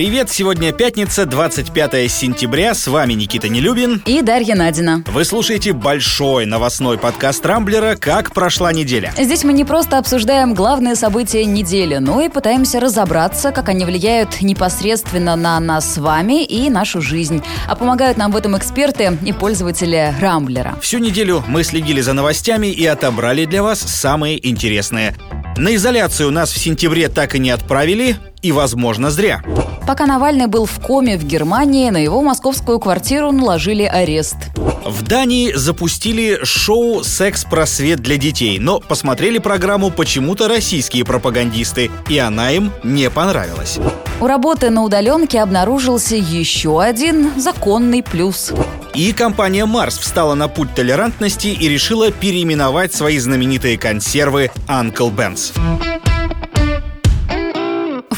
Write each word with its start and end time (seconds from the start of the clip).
Привет, 0.00 0.30
сегодня 0.30 0.72
пятница, 0.72 1.26
25 1.26 2.10
сентября, 2.10 2.72
с 2.72 2.88
вами 2.88 3.12
Никита 3.12 3.50
Нелюбин 3.50 4.02
и 4.06 4.22
Дарья 4.22 4.54
Надина. 4.54 5.04
Вы 5.06 5.26
слушаете 5.26 5.74
большой 5.74 6.46
новостной 6.46 6.96
подкаст 6.96 7.44
Рамблера 7.44 7.96
«Как 7.96 8.32
прошла 8.32 8.72
неделя». 8.72 9.12
Здесь 9.18 9.44
мы 9.44 9.52
не 9.52 9.66
просто 9.66 9.98
обсуждаем 9.98 10.54
главные 10.54 10.94
события 10.94 11.44
недели, 11.44 11.98
но 11.98 12.22
и 12.22 12.30
пытаемся 12.30 12.80
разобраться, 12.80 13.52
как 13.52 13.68
они 13.68 13.84
влияют 13.84 14.40
непосредственно 14.40 15.36
на 15.36 15.60
нас 15.60 15.92
с 15.92 15.98
вами 15.98 16.46
и 16.46 16.70
нашу 16.70 17.02
жизнь. 17.02 17.42
А 17.68 17.76
помогают 17.76 18.16
нам 18.16 18.32
в 18.32 18.36
этом 18.36 18.56
эксперты 18.56 19.18
и 19.22 19.34
пользователи 19.34 20.14
Рамблера. 20.18 20.78
Всю 20.80 20.96
неделю 20.96 21.44
мы 21.46 21.62
следили 21.62 22.00
за 22.00 22.14
новостями 22.14 22.68
и 22.68 22.86
отобрали 22.86 23.44
для 23.44 23.62
вас 23.62 23.80
самые 23.80 24.48
интересные. 24.48 25.14
На 25.56 25.74
изоляцию 25.74 26.30
нас 26.30 26.50
в 26.52 26.58
сентябре 26.58 27.08
так 27.08 27.34
и 27.34 27.38
не 27.38 27.50
отправили, 27.50 28.16
и, 28.42 28.52
возможно, 28.52 29.10
зря. 29.10 29.42
Пока 29.86 30.06
Навальный 30.06 30.46
был 30.46 30.66
в 30.66 30.80
коме 30.80 31.18
в 31.18 31.24
Германии, 31.24 31.90
на 31.90 31.98
его 31.98 32.22
московскую 32.22 32.78
квартиру 32.78 33.32
наложили 33.32 33.82
арест. 33.82 34.36
В 34.84 35.02
Дании 35.02 35.52
запустили 35.52 36.38
шоу 36.42 37.04
«Секс-просвет 37.04 38.00
для 38.00 38.16
детей», 38.16 38.58
но 38.58 38.80
посмотрели 38.80 39.38
программу 39.38 39.90
почему-то 39.90 40.48
российские 40.48 41.04
пропагандисты, 41.04 41.90
и 42.08 42.18
она 42.18 42.52
им 42.52 42.72
не 42.82 43.10
понравилась. 43.10 43.78
У 44.20 44.26
работы 44.26 44.70
на 44.70 44.84
удаленке 44.84 45.40
обнаружился 45.40 46.16
еще 46.16 46.82
один 46.82 47.38
законный 47.40 48.02
плюс. 48.02 48.52
И 48.94 49.12
компания 49.12 49.66
Марс 49.66 49.98
встала 49.98 50.34
на 50.34 50.48
путь 50.48 50.74
толерантности 50.74 51.48
и 51.48 51.68
решила 51.68 52.10
переименовать 52.10 52.92
свои 52.92 53.18
знаменитые 53.18 53.78
консервы 53.78 54.50
Uncle 54.68 55.14
Ben's. 55.14 56.09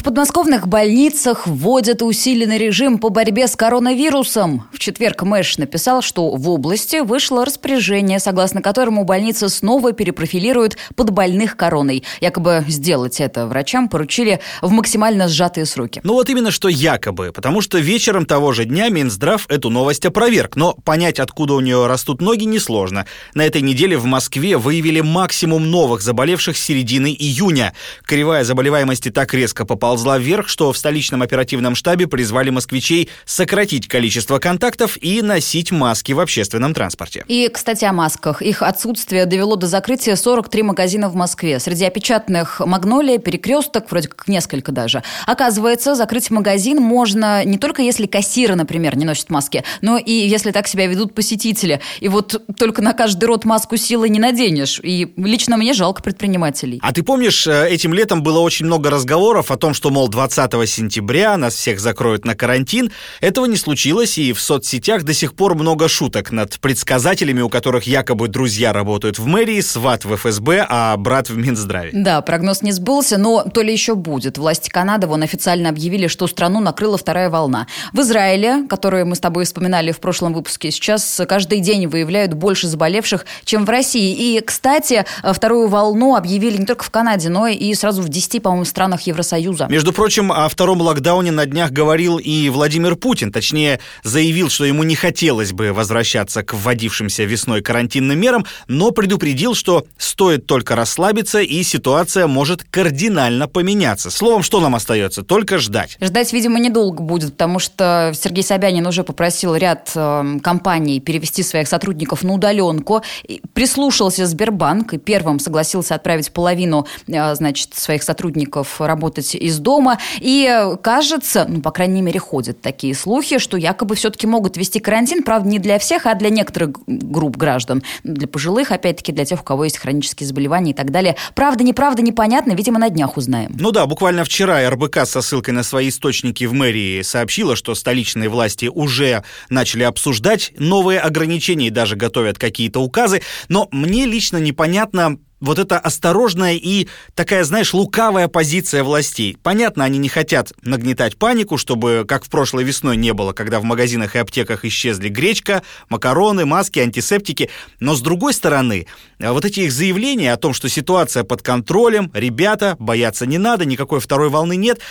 В 0.03 0.05
подмосковных 0.05 0.67
больницах 0.67 1.47
вводят 1.47 2.01
усиленный 2.01 2.57
режим 2.57 2.97
по 2.97 3.07
борьбе 3.07 3.47
с 3.47 3.55
коронавирусом. 3.55 4.67
В 4.73 4.77
четверг 4.77 5.23
Мэш 5.23 5.57
написал, 5.57 6.01
что 6.01 6.31
в 6.31 6.49
области 6.49 6.99
вышло 6.99 7.45
распоряжение, 7.45 8.19
согласно 8.19 8.61
которому 8.61 9.05
больницы 9.05 9.47
снова 9.47 9.93
перепрофилируют 9.93 10.75
под 10.97 11.11
больных 11.11 11.55
короной. 11.55 12.03
Якобы 12.19 12.65
сделать 12.67 13.21
это 13.21 13.47
врачам 13.47 13.87
поручили 13.87 14.41
в 14.61 14.71
максимально 14.71 15.29
сжатые 15.29 15.65
сроки. 15.65 16.01
Ну 16.03 16.15
вот 16.15 16.29
именно 16.29 16.51
что 16.51 16.67
якобы, 16.67 17.31
потому 17.33 17.61
что 17.61 17.77
вечером 17.77 18.25
того 18.25 18.51
же 18.51 18.65
дня 18.65 18.89
Минздрав 18.89 19.45
эту 19.47 19.69
новость 19.69 20.05
опроверг, 20.05 20.57
но 20.57 20.73
понять, 20.83 21.21
откуда 21.21 21.53
у 21.53 21.61
нее 21.61 21.87
растут 21.87 22.19
ноги, 22.19 22.43
несложно. 22.43 23.05
На 23.35 23.45
этой 23.45 23.61
неделе 23.61 23.97
в 23.97 24.03
Москве 24.03 24.57
выявили 24.57 24.99
максимум 24.99 25.71
новых 25.71 26.01
заболевших 26.01 26.57
с 26.57 26.61
середины 26.61 27.15
июня. 27.17 27.71
Кривая 28.03 28.43
заболеваемости 28.43 29.09
так 29.09 29.33
резко 29.33 29.63
попала 29.63 29.92
поползла 29.93 30.17
вверх, 30.17 30.47
что 30.47 30.73
в 30.73 30.77
столичном 30.77 31.21
оперативном 31.21 31.75
штабе 31.75 32.07
призвали 32.07 32.49
москвичей 32.49 33.09
сократить 33.25 33.87
количество 33.87 34.39
контактов 34.39 34.97
и 34.99 35.21
носить 35.21 35.71
маски 35.71 36.13
в 36.13 36.19
общественном 36.19 36.73
транспорте. 36.73 37.23
И, 37.27 37.47
кстати, 37.47 37.85
о 37.85 37.93
масках. 37.93 38.41
Их 38.41 38.63
отсутствие 38.63 39.27
довело 39.27 39.55
до 39.55 39.67
закрытия 39.67 40.15
43 40.15 40.63
магазина 40.63 41.09
в 41.09 41.15
Москве. 41.15 41.59
Среди 41.59 41.85
опечатанных 41.85 42.59
«Магнолия», 42.59 43.19
«Перекресток», 43.19 43.91
вроде 43.91 44.07
как 44.07 44.27
несколько 44.27 44.71
даже. 44.71 45.03
Оказывается, 45.27 45.93
закрыть 45.93 46.31
магазин 46.31 46.81
можно 46.81 47.45
не 47.45 47.59
только 47.59 47.83
если 47.83 48.07
кассиры, 48.07 48.55
например, 48.55 48.97
не 48.97 49.05
носят 49.05 49.29
маски, 49.29 49.63
но 49.81 49.97
и 49.99 50.11
если 50.11 50.49
так 50.49 50.67
себя 50.67 50.87
ведут 50.87 51.13
посетители. 51.13 51.81
И 51.99 52.07
вот 52.07 52.41
только 52.57 52.81
на 52.81 52.93
каждый 52.93 53.25
рот 53.25 53.45
маску 53.45 53.77
силы 53.77 54.09
не 54.09 54.19
наденешь. 54.19 54.79
И 54.81 55.13
лично 55.17 55.55
мне 55.57 55.73
жалко 55.73 56.01
предпринимателей. 56.01 56.79
А 56.81 56.91
ты 56.93 57.03
помнишь, 57.03 57.45
э, 57.45 57.69
этим 57.69 57.93
летом 57.93 58.23
было 58.23 58.39
очень 58.39 58.65
много 58.65 58.89
разговоров 58.89 59.51
о 59.51 59.57
том, 59.57 59.75
что 59.75 59.82
что, 59.83 59.89
мол, 59.89 60.07
20 60.07 60.65
сентября 60.65 61.35
нас 61.35 61.55
всех 61.55 61.81
закроют 61.81 62.23
на 62.23 62.35
карантин. 62.35 62.89
Этого 63.19 63.47
не 63.47 63.57
случилось, 63.57 64.17
и 64.17 64.31
в 64.31 64.39
соцсетях 64.39 65.03
до 65.03 65.13
сих 65.13 65.33
пор 65.33 65.55
много 65.55 65.89
шуток 65.89 66.31
над 66.31 66.57
предсказателями, 66.61 67.41
у 67.41 67.49
которых 67.49 67.83
якобы 67.83 68.29
друзья 68.29 68.71
работают 68.71 69.19
в 69.19 69.25
мэрии, 69.25 69.59
сват 69.59 70.05
в 70.05 70.15
ФСБ, 70.15 70.65
а 70.69 70.95
брат 70.95 71.29
в 71.29 71.35
Минздраве. 71.35 71.89
Да, 71.91 72.21
прогноз 72.21 72.61
не 72.61 72.71
сбылся, 72.71 73.17
но 73.17 73.43
то 73.43 73.61
ли 73.61 73.73
еще 73.73 73.95
будет. 73.95 74.37
Власти 74.37 74.69
Канады 74.69 75.05
вон 75.07 75.21
официально 75.21 75.67
объявили, 75.67 76.07
что 76.07 76.27
страну 76.27 76.61
накрыла 76.61 76.97
вторая 76.97 77.29
волна. 77.29 77.67
В 77.91 77.99
Израиле, 77.99 78.65
который 78.69 79.03
мы 79.03 79.17
с 79.17 79.19
тобой 79.19 79.43
вспоминали 79.43 79.91
в 79.91 79.99
прошлом 79.99 80.33
выпуске, 80.33 80.71
сейчас 80.71 81.19
каждый 81.27 81.59
день 81.59 81.87
выявляют 81.87 82.35
больше 82.35 82.69
заболевших, 82.69 83.25
чем 83.43 83.65
в 83.65 83.69
России. 83.69 84.37
И, 84.37 84.39
кстати, 84.39 85.03
вторую 85.23 85.67
волну 85.67 86.15
объявили 86.15 86.55
не 86.55 86.65
только 86.65 86.85
в 86.85 86.89
Канаде, 86.89 87.27
но 87.27 87.47
и 87.47 87.73
сразу 87.73 88.01
в 88.01 88.07
10, 88.07 88.41
по-моему, 88.41 88.63
странах 88.63 89.01
Евросоюза. 89.01 89.67
Между 89.73 89.91
прочим, 89.91 90.31
о 90.31 90.47
втором 90.49 90.81
локдауне 90.81 91.31
на 91.31 91.47
днях 91.47 91.71
говорил 91.71 92.19
и 92.19 92.47
Владимир 92.49 92.95
Путин. 92.95 93.31
Точнее, 93.31 93.79
заявил, 94.03 94.51
что 94.51 94.65
ему 94.65 94.83
не 94.83 94.93
хотелось 94.93 95.51
бы 95.51 95.73
возвращаться 95.73 96.43
к 96.43 96.53
вводившимся 96.53 97.23
весной 97.23 97.63
карантинным 97.63 98.19
мерам, 98.19 98.45
но 98.67 98.91
предупредил, 98.91 99.55
что 99.55 99.87
стоит 99.97 100.45
только 100.45 100.75
расслабиться, 100.75 101.41
и 101.41 101.63
ситуация 101.63 102.27
может 102.27 102.63
кардинально 102.69 103.47
поменяться. 103.47 104.11
Словом, 104.11 104.43
что 104.43 104.59
нам 104.59 104.75
остается? 104.75 105.23
Только 105.23 105.57
ждать. 105.57 105.97
Ждать, 105.99 106.31
видимо, 106.33 106.59
недолго 106.59 107.01
будет, 107.01 107.31
потому 107.31 107.57
что 107.57 108.13
Сергей 108.13 108.43
Собянин 108.43 108.85
уже 108.85 109.03
попросил 109.03 109.55
ряд 109.55 109.91
э, 109.95 110.37
компаний 110.43 110.99
перевести 110.99 111.41
своих 111.41 111.67
сотрудников 111.67 112.21
на 112.21 112.33
удаленку. 112.33 113.01
И 113.27 113.41
прислушался 113.55 114.27
Сбербанк 114.27 114.93
и 114.93 114.99
первым 114.99 115.39
согласился 115.39 115.95
отправить 115.95 116.31
половину, 116.31 116.85
э, 117.07 117.33
значит, 117.33 117.73
своих 117.73 118.03
сотрудников 118.03 118.79
работать 118.79 119.33
из 119.33 119.62
дома. 119.63 119.97
И 120.19 120.75
кажется, 120.83 121.45
ну, 121.49 121.61
по 121.61 121.71
крайней 121.71 122.01
мере, 122.01 122.19
ходят 122.19 122.61
такие 122.61 122.93
слухи, 122.93 123.39
что 123.39 123.57
якобы 123.57 123.95
все-таки 123.95 124.27
могут 124.27 124.57
вести 124.57 124.79
карантин, 124.79 125.23
правда, 125.23 125.49
не 125.49 125.59
для 125.59 125.79
всех, 125.79 126.05
а 126.05 126.13
для 126.13 126.29
некоторых 126.29 126.71
групп 126.85 127.37
граждан. 127.37 127.81
Для 128.03 128.27
пожилых, 128.27 128.71
опять-таки, 128.71 129.11
для 129.11 129.25
тех, 129.25 129.41
у 129.41 129.43
кого 129.43 129.63
есть 129.63 129.77
хронические 129.77 130.27
заболевания 130.27 130.71
и 130.71 130.75
так 130.75 130.91
далее. 130.91 131.15
Правда, 131.33 131.63
неправда, 131.63 132.01
непонятно, 132.01 132.51
видимо, 132.51 132.79
на 132.79 132.89
днях 132.89 133.17
узнаем. 133.17 133.51
Ну 133.57 133.71
да, 133.71 133.85
буквально 133.85 134.23
вчера 134.23 134.69
РБК 134.69 135.05
со 135.05 135.21
ссылкой 135.21 135.53
на 135.53 135.63
свои 135.63 135.89
источники 135.89 136.43
в 136.43 136.53
мэрии 136.53 137.01
сообщила, 137.01 137.55
что 137.55 137.73
столичные 137.75 138.29
власти 138.29 138.65
уже 138.65 139.23
начали 139.49 139.83
обсуждать 139.83 140.51
новые 140.57 140.99
ограничения 140.99 141.67
и 141.67 141.71
даже 141.71 141.95
готовят 141.95 142.37
какие-то 142.37 142.81
указы. 142.81 143.21
Но 143.47 143.67
мне 143.71 144.05
лично 144.05 144.37
непонятно, 144.37 145.17
вот 145.43 145.59
эта 145.59 145.77
осторожная 145.77 146.53
и 146.53 146.87
такая, 147.15 147.43
знаешь, 147.43 147.73
лукавая 147.73 148.29
позиция 148.29 148.81
властей. 148.83 149.37
Понятно, 149.43 149.83
они 149.83 149.97
не 149.97 150.07
хотят 150.07 150.53
нагнетать 150.61 151.17
панику, 151.17 151.57
чтобы, 151.57 152.05
как 152.07 152.23
в 152.23 152.29
прошлой 152.29 152.63
весной 152.63 152.95
не 152.95 153.13
было, 153.13 153.33
когда 153.33 153.59
в 153.59 153.63
магазинах 153.63 154.15
и 154.15 154.19
аптеках 154.19 154.63
исчезли 154.63 155.09
гречка, 155.09 155.61
макароны, 155.89 156.45
маски, 156.45 156.79
антисептики. 156.79 157.49
Но 157.81 157.93
с 157.93 158.01
другой 158.01 158.33
стороны, 158.33 158.87
вот 159.31 159.45
эти 159.45 159.61
их 159.61 159.71
заявления 159.71 160.33
о 160.33 160.37
том, 160.37 160.53
что 160.53 160.67
ситуация 160.67 161.23
под 161.23 161.41
контролем, 161.41 162.11
ребята, 162.13 162.75
бояться 162.79 163.25
не 163.25 163.37
надо, 163.37 163.63
никакой 163.63 164.01
второй 164.01 164.29
волны 164.29 164.57
нет, 164.57 164.81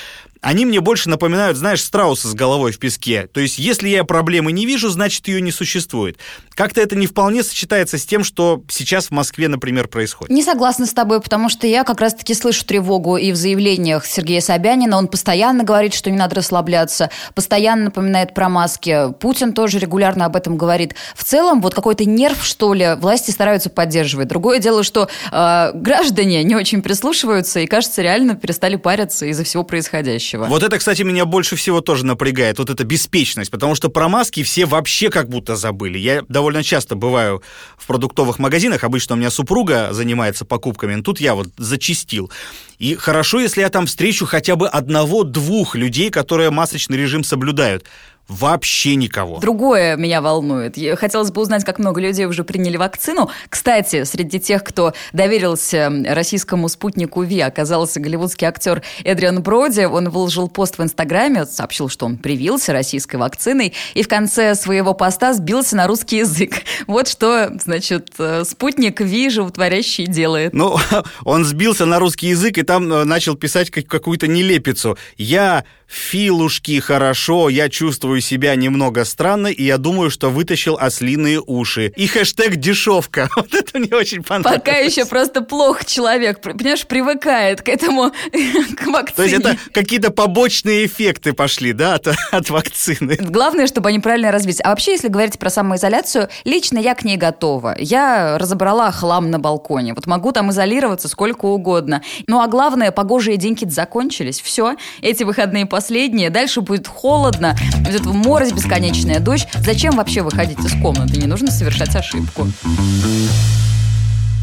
они 0.43 0.67
мне 0.67 0.81
больше 0.81 1.09
напоминают, 1.09 1.57
знаешь, 1.57 1.81
страуса 1.81 2.27
с 2.27 2.35
головой 2.35 2.73
в 2.73 2.79
песке. 2.81 3.29
То 3.33 3.39
есть, 3.39 3.61
если 3.61 3.89
я 3.89 4.03
проблемы 4.03 4.51
не 4.51 4.67
вижу, 4.67 4.89
значит, 4.89 5.29
ее 5.29 5.41
не 5.41 5.53
существует. 5.53 6.19
Как-то 6.51 6.81
это 6.81 6.97
не 6.97 7.07
вполне 7.07 7.45
сочетается 7.45 7.97
с 7.97 8.05
тем, 8.05 8.25
что 8.25 8.63
сейчас 8.69 9.07
в 9.07 9.11
Москве, 9.13 9.47
например, 9.47 9.87
происходит. 9.87 10.35
Не 10.35 10.43
согласна 10.43 10.87
с 10.87 10.93
тобой, 10.93 11.21
потому 11.21 11.49
что 11.49 11.69
я 11.69 11.85
как 11.85 12.01
раз-таки 12.01 12.35
слышу 12.35 12.65
тревогу 12.67 13.17
и 13.17 13.31
в 13.31 13.37
заявлениях 13.37 14.05
Сергея 14.05 14.41
Собянина. 14.41 14.99
Он 14.99 15.07
постоянно 15.07 15.63
говорит, 15.63 15.95
что 15.95 16.11
не 16.11 16.17
надо 16.17 16.35
расслабляться, 16.35 17.11
постоянно 17.37 17.85
напоминает 17.85 18.35
про 18.35 18.49
маски. 18.49 19.13
Путин 19.21 19.53
тоже 19.53 19.79
регулярно 19.79 20.25
об 20.25 20.35
этом 20.35 20.57
говорит. 20.57 20.97
В 21.15 21.23
целом, 21.23 21.61
вот 21.61 21.73
какой-то 21.73 22.05
нерв, 22.05 22.45
что 22.45 22.75
ли, 22.75 22.97
власти 22.99 23.31
стараются 23.31 23.71
поддерживать. 23.71 24.22
Другое 24.25 24.59
дело, 24.59 24.83
что 24.83 25.09
э, 25.31 25.71
граждане 25.75 26.43
не 26.45 26.55
очень 26.55 26.83
прислушиваются 26.83 27.61
и, 27.61 27.67
кажется, 27.67 28.03
реально 28.03 28.35
перестали 28.35 28.77
париться 28.77 29.27
из-за 29.27 29.45
всего 29.45 29.65
происходящего. 29.65 30.45
Вот 30.45 30.63
это, 30.63 30.79
кстати, 30.79 31.03
меня 31.03 31.25
больше 31.25 31.57
всего 31.57 31.81
тоже 31.81 32.05
напрягает, 32.05 32.59
вот 32.59 32.71
эта 32.71 32.85
беспечность, 32.85 33.51
потому 33.51 33.75
что 33.75 33.89
про 33.89 34.09
маски 34.09 34.43
все 34.43 34.67
вообще 34.67 35.11
как 35.11 35.29
будто 35.29 35.57
забыли. 35.57 35.99
Я 35.99 36.23
довольно 36.29 36.63
часто 36.63 36.97
бываю 36.97 37.43
в 37.77 37.87
продуктовых 37.87 38.39
магазинах, 38.39 38.85
обычно 38.85 39.15
у 39.15 39.19
меня 39.19 39.31
супруга 39.31 39.89
занимается 39.93 40.45
покупками, 40.45 40.95
но 40.95 41.03
тут 41.03 41.21
я 41.21 41.35
вот 41.35 41.49
зачистил. 41.57 42.31
И 42.79 42.97
хорошо, 42.97 43.39
если 43.39 43.61
я 43.61 43.69
там 43.69 43.87
встречу 43.87 44.27
хотя 44.27 44.57
бы 44.57 44.67
одного-двух 44.67 45.77
людей, 45.77 46.11
которые 46.11 46.51
масочный 46.51 46.97
режим 46.97 47.23
соблюдают. 47.23 47.85
Вообще 48.29 48.95
никого. 48.97 49.39
Другое 49.39 49.97
меня 49.97 50.21
волнует. 50.21 50.77
Хотелось 50.99 51.31
бы 51.31 51.43
узнать, 51.43 51.65
как 51.65 51.79
много 51.79 52.01
людей 52.01 52.27
уже 52.27 52.45
приняли 52.45 52.77
вакцину. 52.77 53.31
Кстати, 53.49 54.05
среди 54.05 54.41
тех, 54.41 54.65
кто 54.65 54.95
доверился 55.13 55.93
российскому 56.07 56.69
спутнику 56.69 57.23
ВИ, 57.23 57.41
оказался 57.41 58.01
голливудский 58.01 58.47
актер 58.47 58.83
Эдриан 59.05 59.43
Броди. 59.43 59.85
Он 59.85 60.09
выложил 60.09 60.49
пост 60.49 60.79
в 60.79 60.83
Инстаграме, 60.83 61.47
сообщил, 61.47 61.89
что 61.89 62.07
он 62.07 62.17
привился 62.17 62.73
российской 62.73 63.17
вакциной, 63.17 63.75
и 63.95 64.03
в 64.03 64.09
конце 64.09 64.55
своего 64.55 64.95
поста 64.95 65.35
сбился 65.35 65.77
на 65.77 65.87
русский 65.87 66.19
язык. 66.19 66.53
Вот 66.87 67.09
что, 67.09 67.51
значит, 67.63 68.11
э, 68.19 68.45
спутник 68.45 69.01
ВИ 69.01 69.31
животворящий 69.31 70.07
делает. 70.07 70.53
Ну, 70.53 70.79
он 71.25 71.45
сбился 71.45 71.87
на 71.87 71.99
русский 71.99 72.29
язык 72.29 72.59
и 72.59 72.63
там 72.63 72.93
э, 72.93 73.05
начал 73.05 73.35
писать 73.35 73.71
какую-то 73.71 74.27
нелепицу. 74.27 74.99
Я 75.17 75.65
Филушки, 75.93 76.81
хорошо, 76.81 77.51
я 77.51 77.69
чувствую 77.69 78.12
себя 78.21 78.55
немного 78.55 79.05
странно, 79.05 79.49
и 79.49 79.63
я 79.63 79.79
думаю, 79.79 80.11
что 80.11 80.31
вытащил 80.31 80.77
ослиные 80.81 81.41
уши. 81.45 81.93
И 81.97 82.07
хэштег 82.07 82.57
дешевка. 82.57 83.29
Вот 83.43 83.55
это 83.55 83.79
мне 83.79 83.95
очень 83.95 84.23
понравилось. 84.23 84.63
Пока 84.63 84.77
еще 84.77 85.05
просто 85.05 85.41
плохо 85.43 85.85
человек, 85.85 86.41
понимаешь, 86.41 86.87
привыкает 86.87 87.61
к 87.61 87.69
этому, 87.69 88.13
к 88.77 88.87
вакцине. 88.87 89.15
То 89.17 89.23
есть 89.23 89.35
это 89.35 89.57
какие-то 89.73 90.11
побочные 90.11 90.87
эффекты 90.87 91.33
пошли, 91.33 91.73
да, 91.73 91.95
от, 91.95 92.07
от 92.31 92.51
вакцины. 92.51 93.17
Главное, 93.21 93.67
чтобы 93.67 93.89
они 93.89 93.99
правильно 93.99 94.31
развились. 94.31 94.61
А 94.63 94.71
вообще, 94.71 94.93
если 94.93 95.09
говорить 95.09 95.39
про 95.39 95.51
самоизоляцию, 95.51 96.29
лично 96.45 96.79
я 96.79 96.95
к 96.95 97.05
ней 97.05 97.17
готова. 97.17 97.77
Я 97.79 98.39
разобрала 98.39 98.93
хлам 98.93 99.31
на 99.31 99.39
балконе. 99.39 99.95
Вот 99.95 100.07
могу 100.07 100.33
там 100.33 100.51
изолироваться 100.51 101.09
сколько 101.09 101.47
угодно. 101.47 102.03
Ну 102.27 102.41
а 102.41 102.47
главное, 102.47 102.93
погожие 102.93 103.37
деньги 103.37 103.65
закончились. 103.69 104.41
Все, 104.41 104.77
эти 105.01 105.25
выходные 105.25 105.67
по 105.67 105.81
последнее, 105.83 106.31
дальше 106.31 106.61
будет 106.61 106.87
холодно, 106.87 107.57
идет 107.89 108.02
морось, 108.05 108.53
бесконечная 108.53 109.21
дождь. 109.21 109.47
Зачем 109.65 109.97
вообще 109.97 110.23
выходить 110.23 110.59
из 110.61 110.81
комнаты? 110.81 111.17
Не 111.19 111.27
нужно 111.27 111.51
совершать 111.51 111.95
ошибку. 111.97 112.49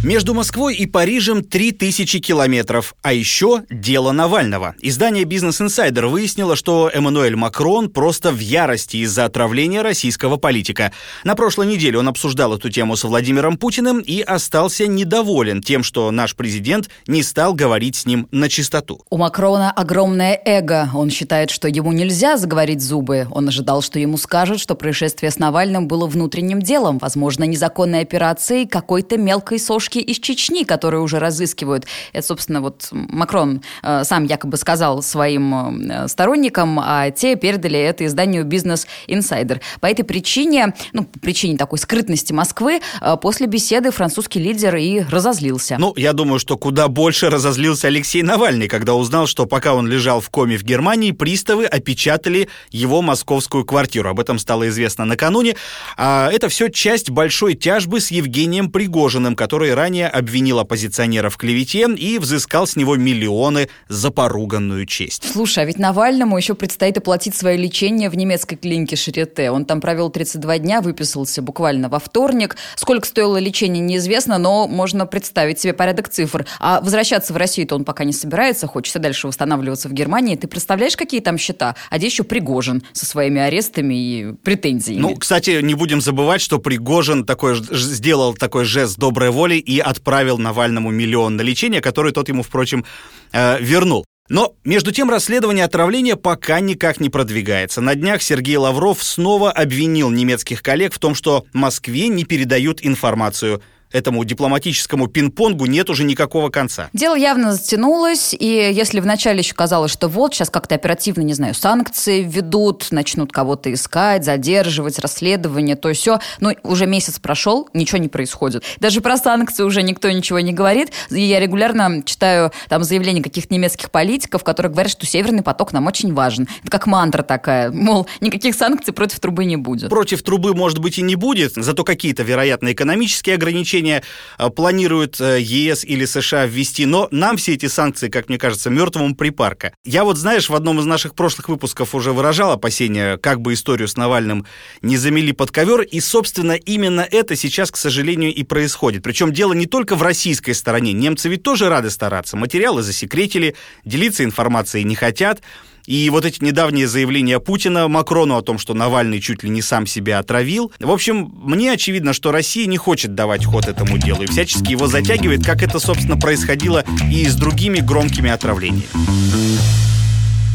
Между 0.01 0.33
Москвой 0.33 0.75
и 0.75 0.85
Парижем 0.85 1.43
3000 1.43 2.19
километров. 2.19 2.95
А 3.01 3.11
еще 3.11 3.63
дело 3.69 4.13
Навального. 4.13 4.73
Издание 4.81 5.25
«Бизнес 5.25 5.59
Инсайдер» 5.59 6.05
выяснило, 6.05 6.55
что 6.55 6.89
Эммануэль 6.93 7.35
Макрон 7.35 7.89
просто 7.89 8.31
в 8.31 8.39
ярости 8.39 8.95
из-за 8.97 9.25
отравления 9.25 9.81
российского 9.81 10.37
политика. 10.37 10.93
На 11.25 11.35
прошлой 11.35 11.67
неделе 11.67 11.99
он 11.99 12.07
обсуждал 12.07 12.55
эту 12.55 12.69
тему 12.69 12.95
с 12.95 13.03
Владимиром 13.03 13.57
Путиным 13.57 13.99
и 13.99 14.21
остался 14.21 14.87
недоволен 14.87 15.61
тем, 15.61 15.83
что 15.83 16.09
наш 16.11 16.33
президент 16.33 16.89
не 17.05 17.21
стал 17.21 17.53
говорить 17.53 17.97
с 17.97 18.05
ним 18.05 18.29
на 18.31 18.47
чистоту. 18.47 19.01
У 19.09 19.17
Макрона 19.17 19.69
огромное 19.69 20.39
эго. 20.45 20.89
Он 20.93 21.09
считает, 21.09 21.49
что 21.49 21.67
ему 21.67 21.91
нельзя 21.91 22.37
заговорить 22.37 22.81
зубы. 22.81 23.27
Он 23.31 23.49
ожидал, 23.49 23.81
что 23.81 23.99
ему 23.99 24.17
скажут, 24.17 24.61
что 24.61 24.75
происшествие 24.75 25.29
с 25.29 25.39
Навальным 25.39 25.89
было 25.89 26.07
внутренним 26.07 26.61
делом, 26.61 26.99
возможно, 26.99 27.43
незаконной 27.43 27.99
операцией 27.99 28.65
какой-то 28.65 29.17
мелкой 29.17 29.59
сошки 29.59 29.88
девушки 29.89 29.99
из 29.99 30.19
Чечни, 30.19 30.63
которые 30.63 31.01
уже 31.01 31.19
разыскивают. 31.19 31.85
Это, 32.13 32.25
собственно, 32.25 32.61
вот 32.61 32.89
Макрон 32.91 33.61
э, 33.83 34.03
сам 34.03 34.25
якобы 34.25 34.57
сказал 34.57 35.01
своим 35.01 35.89
э, 35.89 36.07
сторонникам, 36.07 36.79
а 36.79 37.11
те 37.11 37.35
передали 37.35 37.79
это 37.79 38.05
изданию 38.05 38.45
«Бизнес 38.45 38.87
Инсайдер». 39.07 39.61
По 39.79 39.87
этой 39.87 40.03
причине, 40.03 40.73
ну, 40.93 41.05
причине 41.21 41.57
такой 41.57 41.79
скрытности 41.79 42.33
Москвы, 42.33 42.81
э, 43.01 43.17
после 43.21 43.47
беседы 43.47 43.91
французский 43.91 44.39
лидер 44.39 44.75
и 44.75 45.01
разозлился. 45.01 45.77
Ну, 45.79 45.93
я 45.95 46.13
думаю, 46.13 46.39
что 46.39 46.57
куда 46.57 46.87
больше 46.87 47.29
разозлился 47.29 47.87
Алексей 47.87 48.21
Навальный, 48.21 48.67
когда 48.67 48.93
узнал, 48.93 49.27
что 49.27 49.45
пока 49.45 49.73
он 49.73 49.87
лежал 49.87 50.21
в 50.21 50.29
коме 50.29 50.57
в 50.57 50.63
Германии, 50.63 51.11
приставы 51.11 51.65
опечатали 51.65 52.47
его 52.71 53.01
московскую 53.01 53.65
квартиру. 53.65 54.09
Об 54.09 54.19
этом 54.19 54.39
стало 54.39 54.67
известно 54.69 55.05
накануне. 55.05 55.55
А 55.97 56.29
это 56.31 56.49
все 56.49 56.69
часть 56.69 57.09
большой 57.09 57.55
тяжбы 57.55 57.99
с 57.99 58.11
Евгением 58.11 58.71
Пригожиным, 58.71 59.35
который 59.35 59.73
ранее 59.79 60.09
обвинил 60.09 60.59
оппозиционера 60.59 61.29
в 61.29 61.37
клевете 61.37 61.87
и 61.95 62.19
взыскал 62.19 62.67
с 62.67 62.75
него 62.75 62.97
миллионы 62.97 63.69
за 63.87 64.11
поруганную 64.11 64.85
честь. 64.85 65.31
Слушай, 65.31 65.63
а 65.63 65.65
ведь 65.65 65.79
Навальному 65.79 66.37
еще 66.37 66.53
предстоит 66.53 66.97
оплатить 66.97 67.33
свое 67.33 67.55
лечение 67.55 68.09
в 68.09 68.17
немецкой 68.17 68.57
клинике 68.57 68.97
Шарите. 68.97 69.51
Он 69.51 69.63
там 69.63 69.79
провел 69.79 70.09
32 70.09 70.57
дня, 70.57 70.81
выписался 70.81 71.41
буквально 71.41 71.87
во 71.87 71.99
вторник. 71.99 72.57
Сколько 72.75 73.07
стоило 73.07 73.37
лечение, 73.37 73.81
неизвестно, 73.81 74.37
но 74.37 74.67
можно 74.67 75.05
представить 75.05 75.61
себе 75.61 75.71
порядок 75.71 76.09
цифр. 76.09 76.45
А 76.59 76.81
возвращаться 76.81 77.31
в 77.31 77.37
Россию-то 77.37 77.75
он 77.75 77.85
пока 77.85 78.03
не 78.03 78.11
собирается, 78.11 78.67
хочется 78.67 78.99
дальше 78.99 79.27
восстанавливаться 79.27 79.87
в 79.87 79.93
Германии. 79.93 80.35
Ты 80.35 80.47
представляешь, 80.47 80.97
какие 80.97 81.21
там 81.21 81.37
счета? 81.37 81.75
А 81.89 81.97
здесь 81.99 82.11
еще 82.11 82.23
Пригожин 82.23 82.83
со 82.91 83.05
своими 83.05 83.39
арестами 83.39 83.95
и 83.95 84.33
претензиями. 84.43 85.01
Ну, 85.01 85.15
кстати, 85.15 85.61
не 85.61 85.75
будем 85.75 86.01
забывать, 86.01 86.41
что 86.41 86.59
Пригожин 86.59 87.23
такой, 87.23 87.55
сделал 87.71 88.33
такой 88.33 88.65
жест 88.65 88.97
доброй 88.97 89.29
воли 89.29 89.55
и 89.69 89.79
отправил 89.79 90.39
Навальному 90.39 90.89
миллион 90.89 91.35
на 91.35 91.41
лечение, 91.41 91.79
который 91.79 92.11
тот 92.11 92.27
ему, 92.27 92.41
впрочем, 92.41 92.85
э, 93.31 93.61
вернул. 93.61 94.03
Но, 94.27 94.55
между 94.63 94.91
тем, 94.91 95.09
расследование 95.09 95.65
отравления 95.65 96.15
пока 96.15 96.59
никак 96.59 96.99
не 96.99 97.09
продвигается. 97.09 97.81
На 97.81 97.93
днях 97.95 98.21
Сергей 98.21 98.57
Лавров 98.57 99.03
снова 99.03 99.51
обвинил 99.51 100.09
немецких 100.09 100.63
коллег 100.63 100.93
в 100.93 100.99
том, 100.99 101.13
что 101.13 101.45
Москве 101.53 102.07
не 102.07 102.25
передают 102.25 102.79
информацию 102.83 103.61
этому 103.91 104.23
дипломатическому 104.23 105.07
пинг-понгу 105.07 105.65
нет 105.65 105.89
уже 105.89 106.03
никакого 106.03 106.49
конца. 106.49 106.89
Дело 106.93 107.15
явно 107.15 107.53
затянулось, 107.53 108.35
и 108.37 108.45
если 108.45 108.99
вначале 108.99 109.39
еще 109.39 109.53
казалось, 109.53 109.91
что 109.91 110.07
вот 110.07 110.33
сейчас 110.33 110.49
как-то 110.49 110.75
оперативно, 110.75 111.21
не 111.21 111.33
знаю, 111.33 111.53
санкции 111.53 112.21
введут, 112.21 112.87
начнут 112.91 113.31
кого-то 113.31 113.73
искать, 113.73 114.23
задерживать, 114.25 114.99
расследование, 114.99 115.75
то 115.75 115.91
все, 115.93 116.19
но 116.39 116.53
уже 116.63 116.85
месяц 116.85 117.19
прошел, 117.19 117.67
ничего 117.73 117.97
не 117.97 118.09
происходит. 118.09 118.63
Даже 118.79 119.01
про 119.01 119.17
санкции 119.17 119.63
уже 119.63 119.81
никто 119.81 120.09
ничего 120.11 120.39
не 120.39 120.53
говорит, 120.53 120.91
и 121.09 121.21
я 121.21 121.39
регулярно 121.39 122.03
читаю 122.03 122.51
там 122.67 122.83
заявления 122.83 123.23
каких-то 123.23 123.53
немецких 123.53 123.91
политиков, 123.91 124.43
которые 124.43 124.71
говорят, 124.71 124.91
что 124.91 125.05
Северный 125.05 125.41
поток 125.41 125.73
нам 125.73 125.87
очень 125.87 126.13
важен. 126.13 126.47
Это 126.61 126.71
как 126.71 126.87
мантра 126.87 127.23
такая, 127.23 127.71
мол, 127.71 128.07
никаких 128.21 128.55
санкций 128.55 128.93
против 128.93 129.19
трубы 129.19 129.45
не 129.45 129.57
будет. 129.57 129.89
Против 129.89 130.21
трубы, 130.21 130.53
может 130.53 130.79
быть, 130.79 130.99
и 130.99 131.01
не 131.01 131.15
будет, 131.15 131.53
зато 131.55 131.83
какие-то, 131.83 132.23
вероятно, 132.23 132.71
экономические 132.71 133.35
ограничения 133.35 133.78
ограничения 133.79 134.03
э, 134.37 134.49
планируют 134.49 135.19
э, 135.19 135.39
ЕС 135.41 135.83
или 135.83 136.05
США 136.05 136.45
ввести, 136.45 136.85
но 136.85 137.07
нам 137.11 137.37
все 137.37 137.53
эти 137.53 137.67
санкции, 137.67 138.09
как 138.09 138.29
мне 138.29 138.37
кажется, 138.37 138.69
мертвому 138.69 139.15
припарка. 139.15 139.73
Я 139.85 140.03
вот, 140.03 140.17
знаешь, 140.17 140.49
в 140.49 140.55
одном 140.55 140.79
из 140.79 140.85
наших 140.85 141.15
прошлых 141.15 141.49
выпусков 141.49 141.95
уже 141.95 142.11
выражал 142.11 142.51
опасения, 142.51 143.17
как 143.17 143.41
бы 143.41 143.53
историю 143.53 143.87
с 143.87 143.97
Навальным 143.97 144.45
не 144.81 144.97
замели 144.97 145.31
под 145.31 145.51
ковер, 145.51 145.81
и, 145.81 145.99
собственно, 145.99 146.53
именно 146.53 147.01
это 147.01 147.35
сейчас, 147.35 147.71
к 147.71 147.77
сожалению, 147.77 148.33
и 148.33 148.43
происходит. 148.43 149.03
Причем 149.03 149.33
дело 149.33 149.53
не 149.53 149.65
только 149.65 149.95
в 149.95 150.03
российской 150.03 150.53
стороне. 150.53 150.93
Немцы 150.93 151.29
ведь 151.29 151.43
тоже 151.43 151.69
рады 151.69 151.89
стараться. 151.89 152.37
Материалы 152.37 152.81
засекретили, 152.81 153.55
делиться 153.85 154.23
информацией 154.23 154.83
не 154.83 154.95
хотят. 154.95 155.41
И 155.89 156.07
вот 156.11 156.23
эти 156.23 156.43
недавние 156.43 156.87
заявления 156.87 157.39
Путина 157.39 157.87
Макрону 157.87 158.37
о 158.37 158.43
том, 158.43 158.59
что 158.59 158.75
Навальный 158.75 159.19
чуть 159.19 159.41
ли 159.41 159.49
не 159.49 159.63
сам 159.63 159.87
себя 159.87 160.19
отравил. 160.19 160.71
В 160.79 160.91
общем, 160.91 161.33
мне 161.41 161.71
очевидно, 161.71 162.13
что 162.13 162.31
Россия 162.31 162.67
не 162.67 162.77
хочет 162.77 163.15
давать 163.15 163.43
ход 163.43 163.67
этому 163.67 163.97
делу 163.97 164.21
и 164.21 164.27
всячески 164.27 164.69
его 164.69 164.85
затягивает, 164.85 165.43
как 165.43 165.63
это, 165.63 165.79
собственно, 165.79 166.15
происходило 166.15 166.85
и 167.11 167.25
с 167.25 167.33
другими 167.33 167.79
громкими 167.79 168.29
отравлениями. 168.29 169.88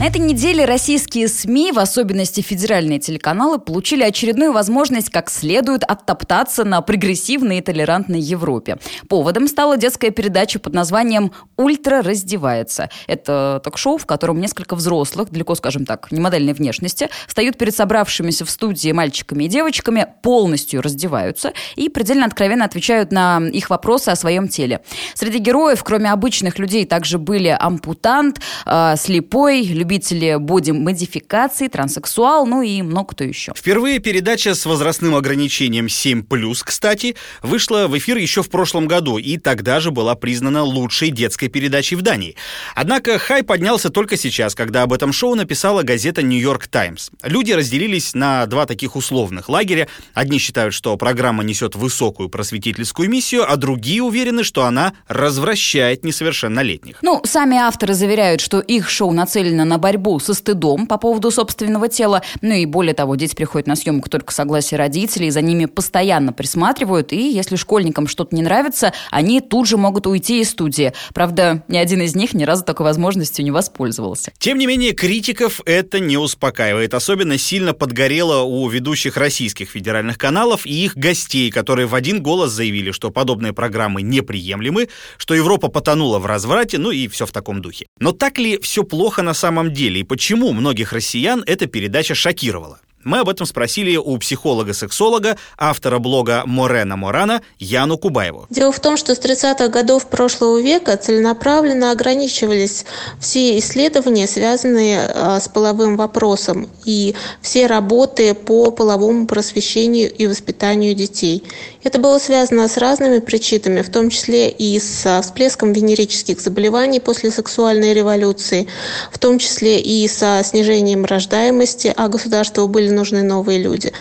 На 0.00 0.08
этой 0.08 0.20
неделе 0.20 0.64
российские 0.64 1.28
СМИ, 1.28 1.70
в 1.70 1.78
особенности 1.78 2.40
федеральные 2.40 2.98
телеканалы, 2.98 3.60
получили 3.60 4.02
очередную 4.02 4.52
возможность 4.52 5.08
как 5.08 5.30
следует 5.30 5.84
оттоптаться 5.84 6.64
на 6.64 6.80
прогрессивной 6.82 7.58
и 7.58 7.60
толерантной 7.60 8.18
Европе. 8.18 8.78
Поводом 9.08 9.46
стала 9.46 9.76
детская 9.76 10.10
передача 10.10 10.58
под 10.58 10.74
названием 10.74 11.30
«Ультра 11.56 12.02
раздевается». 12.02 12.90
Это 13.06 13.60
ток-шоу, 13.62 13.96
в 13.96 14.04
котором 14.04 14.40
несколько 14.40 14.74
взрослых, 14.74 15.30
далеко, 15.30 15.54
скажем 15.54 15.86
так, 15.86 16.10
не 16.10 16.20
модельной 16.20 16.54
внешности, 16.54 17.08
встают 17.28 17.56
перед 17.56 17.76
собравшимися 17.76 18.44
в 18.44 18.50
студии 18.50 18.90
мальчиками 18.90 19.44
и 19.44 19.48
девочками, 19.48 20.08
полностью 20.24 20.82
раздеваются 20.82 21.52
и 21.76 21.88
предельно 21.88 22.26
откровенно 22.26 22.64
отвечают 22.64 23.12
на 23.12 23.40
их 23.52 23.70
вопросы 23.70 24.08
о 24.08 24.16
своем 24.16 24.48
теле. 24.48 24.80
Среди 25.14 25.38
героев, 25.38 25.84
кроме 25.84 26.10
обычных 26.10 26.58
людей, 26.58 26.84
также 26.84 27.18
были 27.18 27.56
ампутант, 27.56 28.40
э, 28.66 28.96
слепой, 28.98 29.83
любители 29.84 30.36
боди-модификации, 30.36 31.68
транссексуал, 31.68 32.46
ну 32.46 32.62
и 32.62 32.80
много 32.80 33.08
кто 33.08 33.24
еще. 33.24 33.52
Впервые 33.54 33.98
передача 33.98 34.54
с 34.54 34.64
возрастным 34.64 35.14
ограничением 35.14 35.86
7+, 35.86 36.24
кстати, 36.64 37.16
вышла 37.42 37.86
в 37.86 37.98
эфир 37.98 38.16
еще 38.16 38.42
в 38.42 38.48
прошлом 38.48 38.88
году 38.88 39.18
и 39.18 39.36
тогда 39.36 39.80
же 39.80 39.90
была 39.90 40.14
признана 40.14 40.62
лучшей 40.62 41.10
детской 41.10 41.48
передачей 41.48 41.96
в 41.96 42.02
Дании. 42.02 42.34
Однако 42.74 43.18
хай 43.18 43.42
поднялся 43.42 43.90
только 43.90 44.16
сейчас, 44.16 44.54
когда 44.54 44.82
об 44.82 44.92
этом 44.94 45.12
шоу 45.12 45.34
написала 45.34 45.82
газета 45.82 46.22
«Нью-Йорк 46.22 46.66
Таймс». 46.66 47.10
Люди 47.22 47.52
разделились 47.52 48.14
на 48.14 48.46
два 48.46 48.64
таких 48.64 48.96
условных 48.96 49.50
лагеря. 49.50 49.88
Одни 50.14 50.38
считают, 50.38 50.72
что 50.72 50.96
программа 50.96 51.44
несет 51.44 51.76
высокую 51.76 52.30
просветительскую 52.30 53.10
миссию, 53.10 53.44
а 53.46 53.56
другие 53.56 54.02
уверены, 54.02 54.44
что 54.44 54.64
она 54.64 54.94
развращает 55.08 56.04
несовершеннолетних. 56.04 56.96
Ну, 57.02 57.20
сами 57.24 57.58
авторы 57.58 57.92
заверяют, 57.92 58.40
что 58.40 58.60
их 58.60 58.88
шоу 58.88 59.12
нацелено 59.12 59.64
на 59.64 59.73
на 59.74 59.78
борьбу 59.78 60.20
со 60.20 60.34
стыдом 60.34 60.86
по 60.86 60.98
поводу 60.98 61.32
собственного 61.32 61.88
тела. 61.88 62.22
Ну 62.42 62.54
и 62.54 62.64
более 62.64 62.94
того, 62.94 63.16
дети 63.16 63.34
приходят 63.34 63.66
на 63.66 63.74
съемку 63.74 64.08
только 64.08 64.30
в 64.30 64.34
согласии 64.34 64.76
родителей, 64.76 65.30
за 65.30 65.40
ними 65.40 65.64
постоянно 65.64 66.32
присматривают, 66.32 67.12
и 67.12 67.28
если 67.28 67.56
школьникам 67.56 68.06
что-то 68.06 68.36
не 68.36 68.42
нравится, 68.42 68.92
они 69.10 69.40
тут 69.40 69.66
же 69.66 69.76
могут 69.76 70.06
уйти 70.06 70.40
из 70.40 70.50
студии. 70.50 70.92
Правда, 71.12 71.64
ни 71.66 71.76
один 71.76 72.02
из 72.02 72.14
них 72.14 72.34
ни 72.34 72.44
разу 72.44 72.64
такой 72.64 72.84
возможностью 72.84 73.44
не 73.44 73.50
воспользовался. 73.50 74.32
Тем 74.38 74.58
не 74.58 74.66
менее, 74.66 74.92
критиков 74.92 75.60
это 75.64 75.98
не 75.98 76.16
успокаивает. 76.16 76.94
Особенно 76.94 77.36
сильно 77.36 77.74
подгорело 77.74 78.42
у 78.42 78.68
ведущих 78.68 79.16
российских 79.16 79.70
федеральных 79.70 80.18
каналов 80.18 80.66
и 80.66 80.84
их 80.84 80.96
гостей, 80.96 81.50
которые 81.50 81.86
в 81.86 81.96
один 81.96 82.22
голос 82.22 82.52
заявили, 82.52 82.92
что 82.92 83.10
подобные 83.10 83.52
программы 83.52 84.02
неприемлемы, 84.02 84.88
что 85.16 85.34
Европа 85.34 85.66
потонула 85.66 86.20
в 86.20 86.26
разврате, 86.26 86.78
ну 86.78 86.92
и 86.92 87.08
все 87.08 87.26
в 87.26 87.32
таком 87.32 87.60
духе. 87.60 87.86
Но 87.98 88.12
так 88.12 88.38
ли 88.38 88.60
все 88.60 88.84
плохо 88.84 89.22
на 89.22 89.34
самом 89.34 89.63
деле 89.72 90.00
и 90.00 90.04
почему 90.04 90.52
многих 90.52 90.92
россиян 90.92 91.42
эта 91.46 91.66
передача 91.66 92.14
шокировала? 92.14 92.80
Мы 93.04 93.18
об 93.18 93.28
этом 93.28 93.44
спросили 93.46 93.96
у 93.96 94.16
психолога-сексолога, 94.16 95.36
автора 95.58 95.98
блога 95.98 96.42
Морена 96.46 96.96
Морана 96.96 97.42
Яну 97.58 97.98
Кубаеву. 97.98 98.46
Дело 98.48 98.72
в 98.72 98.80
том, 98.80 98.96
что 98.96 99.14
с 99.14 99.20
30-х 99.20 99.68
годов 99.68 100.08
прошлого 100.08 100.60
века 100.60 100.96
целенаправленно 100.96 101.90
ограничивались 101.90 102.86
все 103.20 103.58
исследования, 103.58 104.26
связанные 104.26 105.00
а, 105.00 105.38
с 105.38 105.48
половым 105.48 105.96
вопросом, 105.96 106.70
и 106.86 107.14
все 107.42 107.66
работы 107.66 108.32
по 108.34 108.70
половому 108.70 109.26
просвещению 109.26 110.10
и 110.10 110.26
воспитанию 110.26 110.94
детей. 110.94 111.44
Это 111.84 111.98
было 111.98 112.18
связано 112.18 112.66
с 112.66 112.78
разными 112.78 113.18
причинами, 113.18 113.82
в 113.82 113.90
том 113.90 114.08
числе 114.08 114.48
и 114.48 114.80
с 114.80 115.20
всплеском 115.20 115.74
венерических 115.74 116.40
заболеваний 116.40 116.98
после 116.98 117.30
сексуальной 117.30 117.92
революции, 117.92 118.66
в 119.12 119.18
том 119.18 119.38
числе 119.38 119.78
и 119.80 120.08
со 120.08 120.40
снижением 120.42 121.04
рождаемости, 121.04 121.92
а 121.94 122.08
государству 122.08 122.66
были 122.68 122.88
нужны 122.88 123.22
новые 123.22 123.58
люди. 123.58 123.92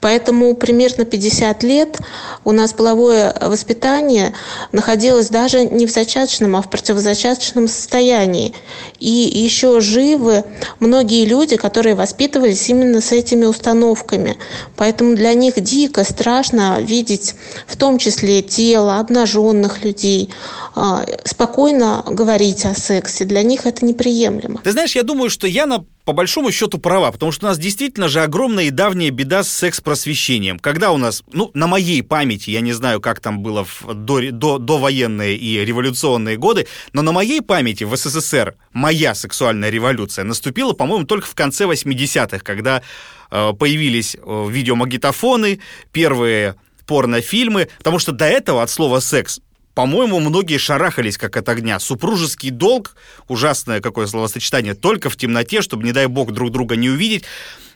Поэтому 0.00 0.54
примерно 0.54 1.04
50 1.04 1.64
лет 1.64 1.98
у 2.44 2.52
нас 2.52 2.72
половое 2.72 3.34
воспитание 3.40 4.34
находилось 4.70 5.28
даже 5.28 5.64
не 5.64 5.86
в 5.86 5.90
зачаточном, 5.90 6.54
а 6.54 6.62
в 6.62 6.70
противозачаточном 6.70 7.66
состоянии. 7.66 8.54
И 9.00 9.10
еще 9.10 9.80
живы 9.80 10.44
многие 10.78 11.24
люди, 11.24 11.56
которые 11.56 11.96
воспитывались 11.96 12.68
именно 12.68 13.00
с 13.00 13.10
этими 13.10 13.46
установками. 13.46 14.36
Поэтому 14.76 15.16
для 15.16 15.34
них 15.34 15.60
дико 15.60 16.04
страшно 16.04 16.78
видеть 16.80 17.31
в 17.66 17.76
том 17.76 17.98
числе 17.98 18.42
тело 18.42 18.98
обнаженных 18.98 19.84
людей, 19.84 20.30
а, 20.74 21.04
спокойно 21.24 22.04
говорить 22.06 22.64
о 22.64 22.74
сексе. 22.74 23.24
Для 23.24 23.42
них 23.42 23.66
это 23.66 23.84
неприемлемо. 23.84 24.60
Ты 24.62 24.72
знаешь, 24.72 24.94
я 24.94 25.02
думаю, 25.02 25.30
что 25.30 25.46
Яна 25.46 25.84
по 26.04 26.12
большому 26.12 26.50
счету 26.50 26.78
права, 26.78 27.12
потому 27.12 27.30
что 27.30 27.46
у 27.46 27.48
нас 27.48 27.58
действительно 27.58 28.08
же 28.08 28.22
огромная 28.22 28.64
и 28.64 28.70
давняя 28.70 29.10
беда 29.10 29.44
с 29.44 29.48
секс-просвещением. 29.48 30.58
Когда 30.58 30.90
у 30.90 30.96
нас, 30.96 31.22
ну, 31.32 31.50
на 31.54 31.66
моей 31.66 32.02
памяти, 32.02 32.50
я 32.50 32.60
не 32.60 32.72
знаю, 32.72 33.00
как 33.00 33.20
там 33.20 33.40
было 33.40 33.64
в 33.64 33.94
до, 33.94 34.30
до, 34.30 34.58
довоенные 34.58 35.36
и 35.36 35.64
революционные 35.64 36.36
годы, 36.36 36.66
но 36.92 37.02
на 37.02 37.12
моей 37.12 37.40
памяти 37.40 37.84
в 37.84 37.96
СССР 37.96 38.56
моя 38.72 39.14
сексуальная 39.14 39.70
революция 39.70 40.24
наступила, 40.24 40.72
по-моему, 40.72 41.06
только 41.06 41.26
в 41.26 41.34
конце 41.34 41.64
80-х, 41.64 42.40
когда 42.40 42.82
э, 43.30 43.52
появились 43.52 44.16
э, 44.16 44.46
видеомагнитофоны, 44.50 45.60
первые 45.92 46.56
порнофильмы, 46.86 47.68
потому 47.78 47.98
что 47.98 48.12
до 48.12 48.26
этого 48.26 48.62
от 48.62 48.70
слова 48.70 49.00
«секс» 49.00 49.40
по-моему, 49.74 50.20
многие 50.20 50.58
шарахались 50.58 51.16
как 51.16 51.36
от 51.36 51.48
огня. 51.48 51.78
Супружеский 51.78 52.50
долг, 52.50 52.94
ужасное 53.28 53.80
какое 53.80 54.06
словосочетание, 54.06 54.74
только 54.74 55.08
в 55.08 55.16
темноте, 55.16 55.62
чтобы, 55.62 55.84
не 55.84 55.92
дай 55.92 56.06
бог, 56.08 56.32
друг 56.32 56.50
друга 56.50 56.76
не 56.76 56.90
увидеть. 56.90 57.24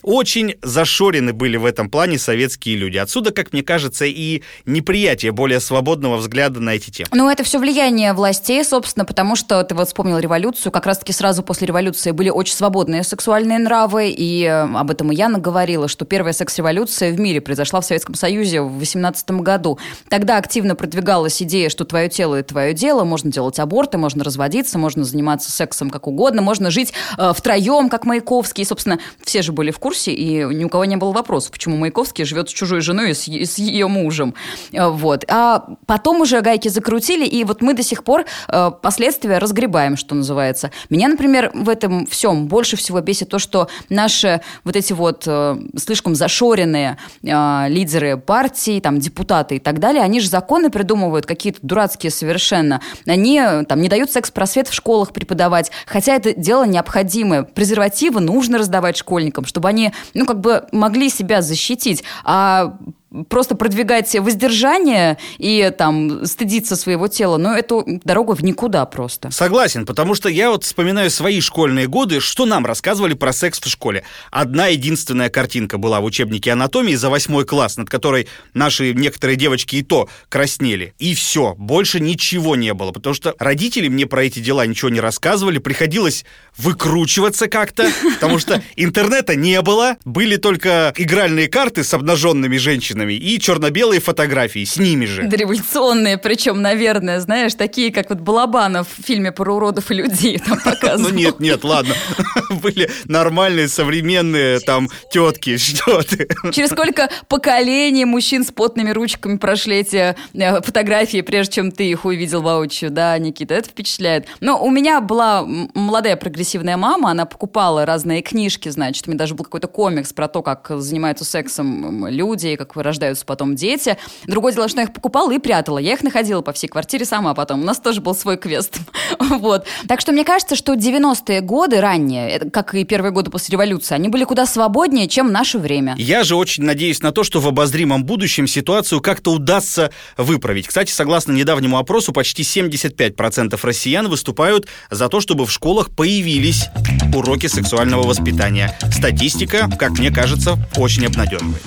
Очень 0.06 0.54
зашорены 0.62 1.32
были 1.32 1.56
в 1.56 1.64
этом 1.64 1.90
плане 1.90 2.16
советские 2.16 2.76
люди. 2.76 2.96
Отсюда, 2.96 3.32
как 3.32 3.52
мне 3.52 3.64
кажется, 3.64 4.04
и 4.04 4.42
неприятие 4.64 5.32
более 5.32 5.58
свободного 5.58 6.16
взгляда 6.16 6.60
на 6.60 6.76
эти 6.76 6.90
темы. 6.90 7.08
Ну, 7.12 7.28
это 7.28 7.42
все 7.42 7.58
влияние 7.58 8.12
властей, 8.12 8.64
собственно, 8.64 9.04
потому 9.04 9.34
что 9.34 9.64
ты 9.64 9.74
вот 9.74 9.88
вспомнил 9.88 10.20
революцию. 10.20 10.70
Как 10.70 10.86
раз-таки 10.86 11.12
сразу 11.12 11.42
после 11.42 11.66
революции 11.66 12.12
были 12.12 12.30
очень 12.30 12.54
свободные 12.54 13.02
сексуальные 13.02 13.58
нравы, 13.58 14.10
и 14.10 14.44
э, 14.44 14.76
об 14.76 14.92
этом 14.92 15.10
и 15.10 15.16
Яна 15.16 15.40
говорила, 15.40 15.88
что 15.88 16.04
первая 16.04 16.32
секс-революция 16.32 17.10
в 17.12 17.18
мире 17.18 17.40
произошла 17.40 17.80
в 17.80 17.84
Советском 17.84 18.14
Союзе 18.14 18.60
в 18.60 18.78
18 18.78 19.28
году. 19.32 19.80
Тогда 20.08 20.38
активно 20.38 20.76
продвигалась 20.76 21.42
идея, 21.42 21.68
что 21.68 21.84
твое 21.84 22.08
тело– 22.08 22.34
это 22.36 22.50
твое 22.50 22.74
дело, 22.74 23.02
можно 23.02 23.32
делать 23.32 23.58
аборты, 23.58 23.98
можно 23.98 24.22
разводиться, 24.22 24.78
можно 24.78 25.02
заниматься 25.02 25.50
сексом 25.50 25.90
как 25.90 26.06
угодно, 26.06 26.42
можно 26.42 26.70
жить 26.70 26.92
э, 27.18 27.32
втроем, 27.34 27.88
как 27.88 28.04
Маяковский. 28.04 28.62
И, 28.62 28.64
собственно, 28.64 29.00
все 29.24 29.42
же 29.42 29.50
были 29.50 29.72
в 29.72 29.80
курсе 29.80 29.95
курсе, 29.96 30.12
и 30.12 30.44
ни 30.44 30.64
у 30.64 30.68
кого 30.68 30.84
не 30.84 30.96
было 30.96 31.12
вопросов, 31.12 31.52
почему 31.52 31.76
Маяковский 31.76 32.24
живет 32.24 32.50
с 32.50 32.52
чужой 32.52 32.80
женой 32.80 33.10
и 33.10 33.14
с, 33.14 33.28
и 33.28 33.44
с 33.44 33.58
ее 33.58 33.88
мужем. 33.88 34.34
Э, 34.72 34.88
вот. 34.88 35.24
А 35.28 35.64
потом 35.86 36.20
уже 36.20 36.40
гайки 36.42 36.68
закрутили, 36.68 37.26
и 37.26 37.44
вот 37.44 37.62
мы 37.62 37.72
до 37.72 37.82
сих 37.82 38.04
пор 38.04 38.24
э, 38.48 38.70
последствия 38.82 39.38
разгребаем, 39.38 39.96
что 39.96 40.14
называется. 40.14 40.70
Меня, 40.90 41.08
например, 41.08 41.50
в 41.54 41.68
этом 41.68 42.06
всем 42.06 42.46
больше 42.46 42.76
всего 42.76 43.00
бесит 43.00 43.30
то, 43.30 43.38
что 43.38 43.68
наши 43.88 44.40
вот 44.64 44.76
эти 44.76 44.92
вот 44.92 45.24
э, 45.26 45.56
слишком 45.78 46.14
зашоренные 46.14 46.98
э, 47.22 47.68
лидеры 47.68 48.18
партий, 48.18 48.80
там, 48.80 48.98
депутаты 48.98 49.56
и 49.56 49.58
так 49.58 49.78
далее, 49.78 50.02
они 50.02 50.20
же 50.20 50.28
законы 50.28 50.68
придумывают 50.68 51.24
какие-то 51.24 51.60
дурацкие 51.62 52.10
совершенно. 52.10 52.80
Они 53.06 53.40
там 53.66 53.80
не 53.80 53.88
дают 53.88 54.10
секс-просвет 54.10 54.68
в 54.68 54.74
школах 54.74 55.12
преподавать, 55.12 55.70
хотя 55.86 56.14
это 56.14 56.34
дело 56.34 56.66
необходимое. 56.66 57.44
Презервативы 57.44 58.20
нужно 58.20 58.58
раздавать 58.58 58.96
школьникам, 58.96 59.46
чтобы 59.46 59.68
они 59.68 59.75
ну, 60.14 60.26
как 60.26 60.40
бы 60.40 60.66
могли 60.72 61.10
себя 61.10 61.42
защитить. 61.42 62.02
А 62.24 62.76
просто 63.24 63.54
продвигать 63.54 64.14
воздержание 64.14 65.18
и 65.38 65.72
там 65.76 66.24
стыдиться 66.26 66.76
своего 66.76 67.08
тела, 67.08 67.36
но 67.36 67.54
это 67.54 67.82
дорога 68.04 68.34
в 68.34 68.42
никуда 68.42 68.84
просто. 68.86 69.30
Согласен, 69.30 69.86
потому 69.86 70.14
что 70.14 70.28
я 70.28 70.50
вот 70.50 70.64
вспоминаю 70.64 71.10
свои 71.10 71.40
школьные 71.40 71.86
годы, 71.86 72.20
что 72.20 72.46
нам 72.46 72.66
рассказывали 72.66 73.14
про 73.14 73.32
секс 73.32 73.60
в 73.60 73.68
школе. 73.68 74.04
Одна 74.30 74.66
единственная 74.66 75.28
картинка 75.28 75.78
была 75.78 76.00
в 76.00 76.04
учебнике 76.04 76.52
анатомии 76.52 76.94
за 76.94 77.10
восьмой 77.10 77.44
класс, 77.44 77.76
над 77.76 77.88
которой 77.88 78.28
наши 78.54 78.92
некоторые 78.92 79.36
девочки 79.36 79.76
и 79.76 79.82
то 79.82 80.08
краснели. 80.28 80.94
И 80.98 81.14
все, 81.14 81.54
больше 81.58 82.00
ничего 82.00 82.56
не 82.56 82.74
было, 82.74 82.92
потому 82.92 83.14
что 83.14 83.34
родители 83.38 83.88
мне 83.88 84.06
про 84.06 84.24
эти 84.24 84.40
дела 84.40 84.66
ничего 84.66 84.90
не 84.90 85.00
рассказывали, 85.00 85.58
приходилось 85.58 86.24
выкручиваться 86.56 87.48
как-то, 87.48 87.88
потому 88.14 88.38
что 88.38 88.62
интернета 88.76 89.34
не 89.36 89.60
было, 89.62 89.96
были 90.04 90.36
только 90.36 90.92
игральные 90.96 91.48
карты 91.48 91.84
с 91.84 91.92
обнаженными 91.94 92.56
женщинами, 92.56 93.05
женщинами 93.06 93.14
и 93.14 93.38
черно-белые 93.38 94.00
фотографии 94.00 94.64
с 94.64 94.76
ними 94.76 95.06
же. 95.06 95.24
Дореволюционные, 95.24 96.18
причем, 96.18 96.62
наверное, 96.62 97.20
знаешь, 97.20 97.54
такие, 97.54 97.92
как 97.92 98.10
вот 98.10 98.20
Балабанов 98.20 98.88
в 98.98 99.02
фильме 99.02 99.32
про 99.32 99.54
уродов 99.54 99.90
и 99.90 99.94
людей 99.94 100.38
там 100.46 100.58
показывал. 100.60 101.10
Ну 101.10 101.16
нет, 101.16 101.40
нет, 101.40 101.64
ладно. 101.64 101.94
Были 102.62 102.90
нормальные, 103.06 103.68
современные 103.68 104.60
там 104.60 104.88
тетки, 105.12 105.56
что 105.56 106.02
ты. 106.02 106.28
Через 106.52 106.70
сколько 106.70 107.08
поколений 107.28 108.04
мужчин 108.04 108.44
с 108.44 108.50
потными 108.50 108.90
ручками 108.90 109.36
прошли 109.38 109.76
эти 109.76 110.16
э, 110.34 110.62
фотографии, 110.62 111.22
прежде 111.22 111.54
чем 111.54 111.72
ты 111.72 111.90
их 111.90 112.04
увидел 112.04 112.42
воочию, 112.42 112.90
да, 112.90 113.16
Никита, 113.18 113.54
это 113.54 113.68
впечатляет. 113.68 114.26
Но 114.40 114.62
у 114.62 114.70
меня 114.70 115.00
была 115.00 115.44
молодая 115.74 116.16
прогрессивная 116.16 116.76
мама, 116.76 117.10
она 117.10 117.24
покупала 117.24 117.86
разные 117.86 118.22
книжки, 118.22 118.68
значит, 118.68 119.06
у 119.06 119.10
меня 119.10 119.18
даже 119.18 119.34
был 119.34 119.44
какой-то 119.44 119.68
комикс 119.68 120.12
про 120.12 120.28
то, 120.28 120.42
как 120.42 120.70
занимаются 120.70 121.24
сексом 121.24 122.06
люди, 122.08 122.56
как 122.56 122.76
рождаются 122.86 123.26
потом 123.26 123.54
дети. 123.54 123.98
Другое 124.26 124.52
дело, 124.52 124.68
что 124.68 124.80
я 124.80 124.86
их 124.86 124.92
покупала 124.92 125.30
и 125.32 125.38
прятала. 125.38 125.78
Я 125.78 125.92
их 125.92 126.02
находила 126.02 126.40
по 126.40 126.52
всей 126.52 126.68
квартире 126.68 127.04
сама 127.04 127.34
потом. 127.34 127.60
У 127.60 127.64
нас 127.64 127.78
тоже 127.78 128.00
был 128.00 128.14
свой 128.14 128.38
квест. 128.38 128.78
вот. 129.18 129.66
Так 129.86 130.00
что 130.00 130.12
мне 130.12 130.24
кажется, 130.24 130.56
что 130.56 130.74
90-е 130.74 131.40
годы 131.40 131.80
ранние, 131.80 132.38
как 132.50 132.74
и 132.74 132.84
первые 132.84 133.12
годы 133.12 133.30
после 133.30 133.52
революции, 133.52 133.94
они 133.94 134.08
были 134.08 134.24
куда 134.24 134.46
свободнее, 134.46 135.08
чем 135.08 135.32
наше 135.32 135.58
время. 135.58 135.94
Я 135.98 136.24
же 136.24 136.36
очень 136.36 136.64
надеюсь 136.64 137.02
на 137.02 137.12
то, 137.12 137.24
что 137.24 137.40
в 137.40 137.46
обозримом 137.46 138.04
будущем 138.04 138.46
ситуацию 138.46 139.00
как-то 139.00 139.32
удастся 139.32 139.90
выправить. 140.16 140.68
Кстати, 140.68 140.90
согласно 140.90 141.32
недавнему 141.32 141.78
опросу, 141.78 142.12
почти 142.12 142.42
75% 142.42 143.58
россиян 143.62 144.08
выступают 144.08 144.66
за 144.90 145.08
то, 145.08 145.20
чтобы 145.20 145.46
в 145.46 145.52
школах 145.52 145.90
появились 145.90 146.68
уроки 147.14 147.46
сексуального 147.46 148.02
воспитания. 148.02 148.78
Статистика, 148.92 149.68
как 149.78 149.98
мне 149.98 150.10
кажется, 150.10 150.56
очень 150.76 151.06
обнадеживает. 151.06 151.62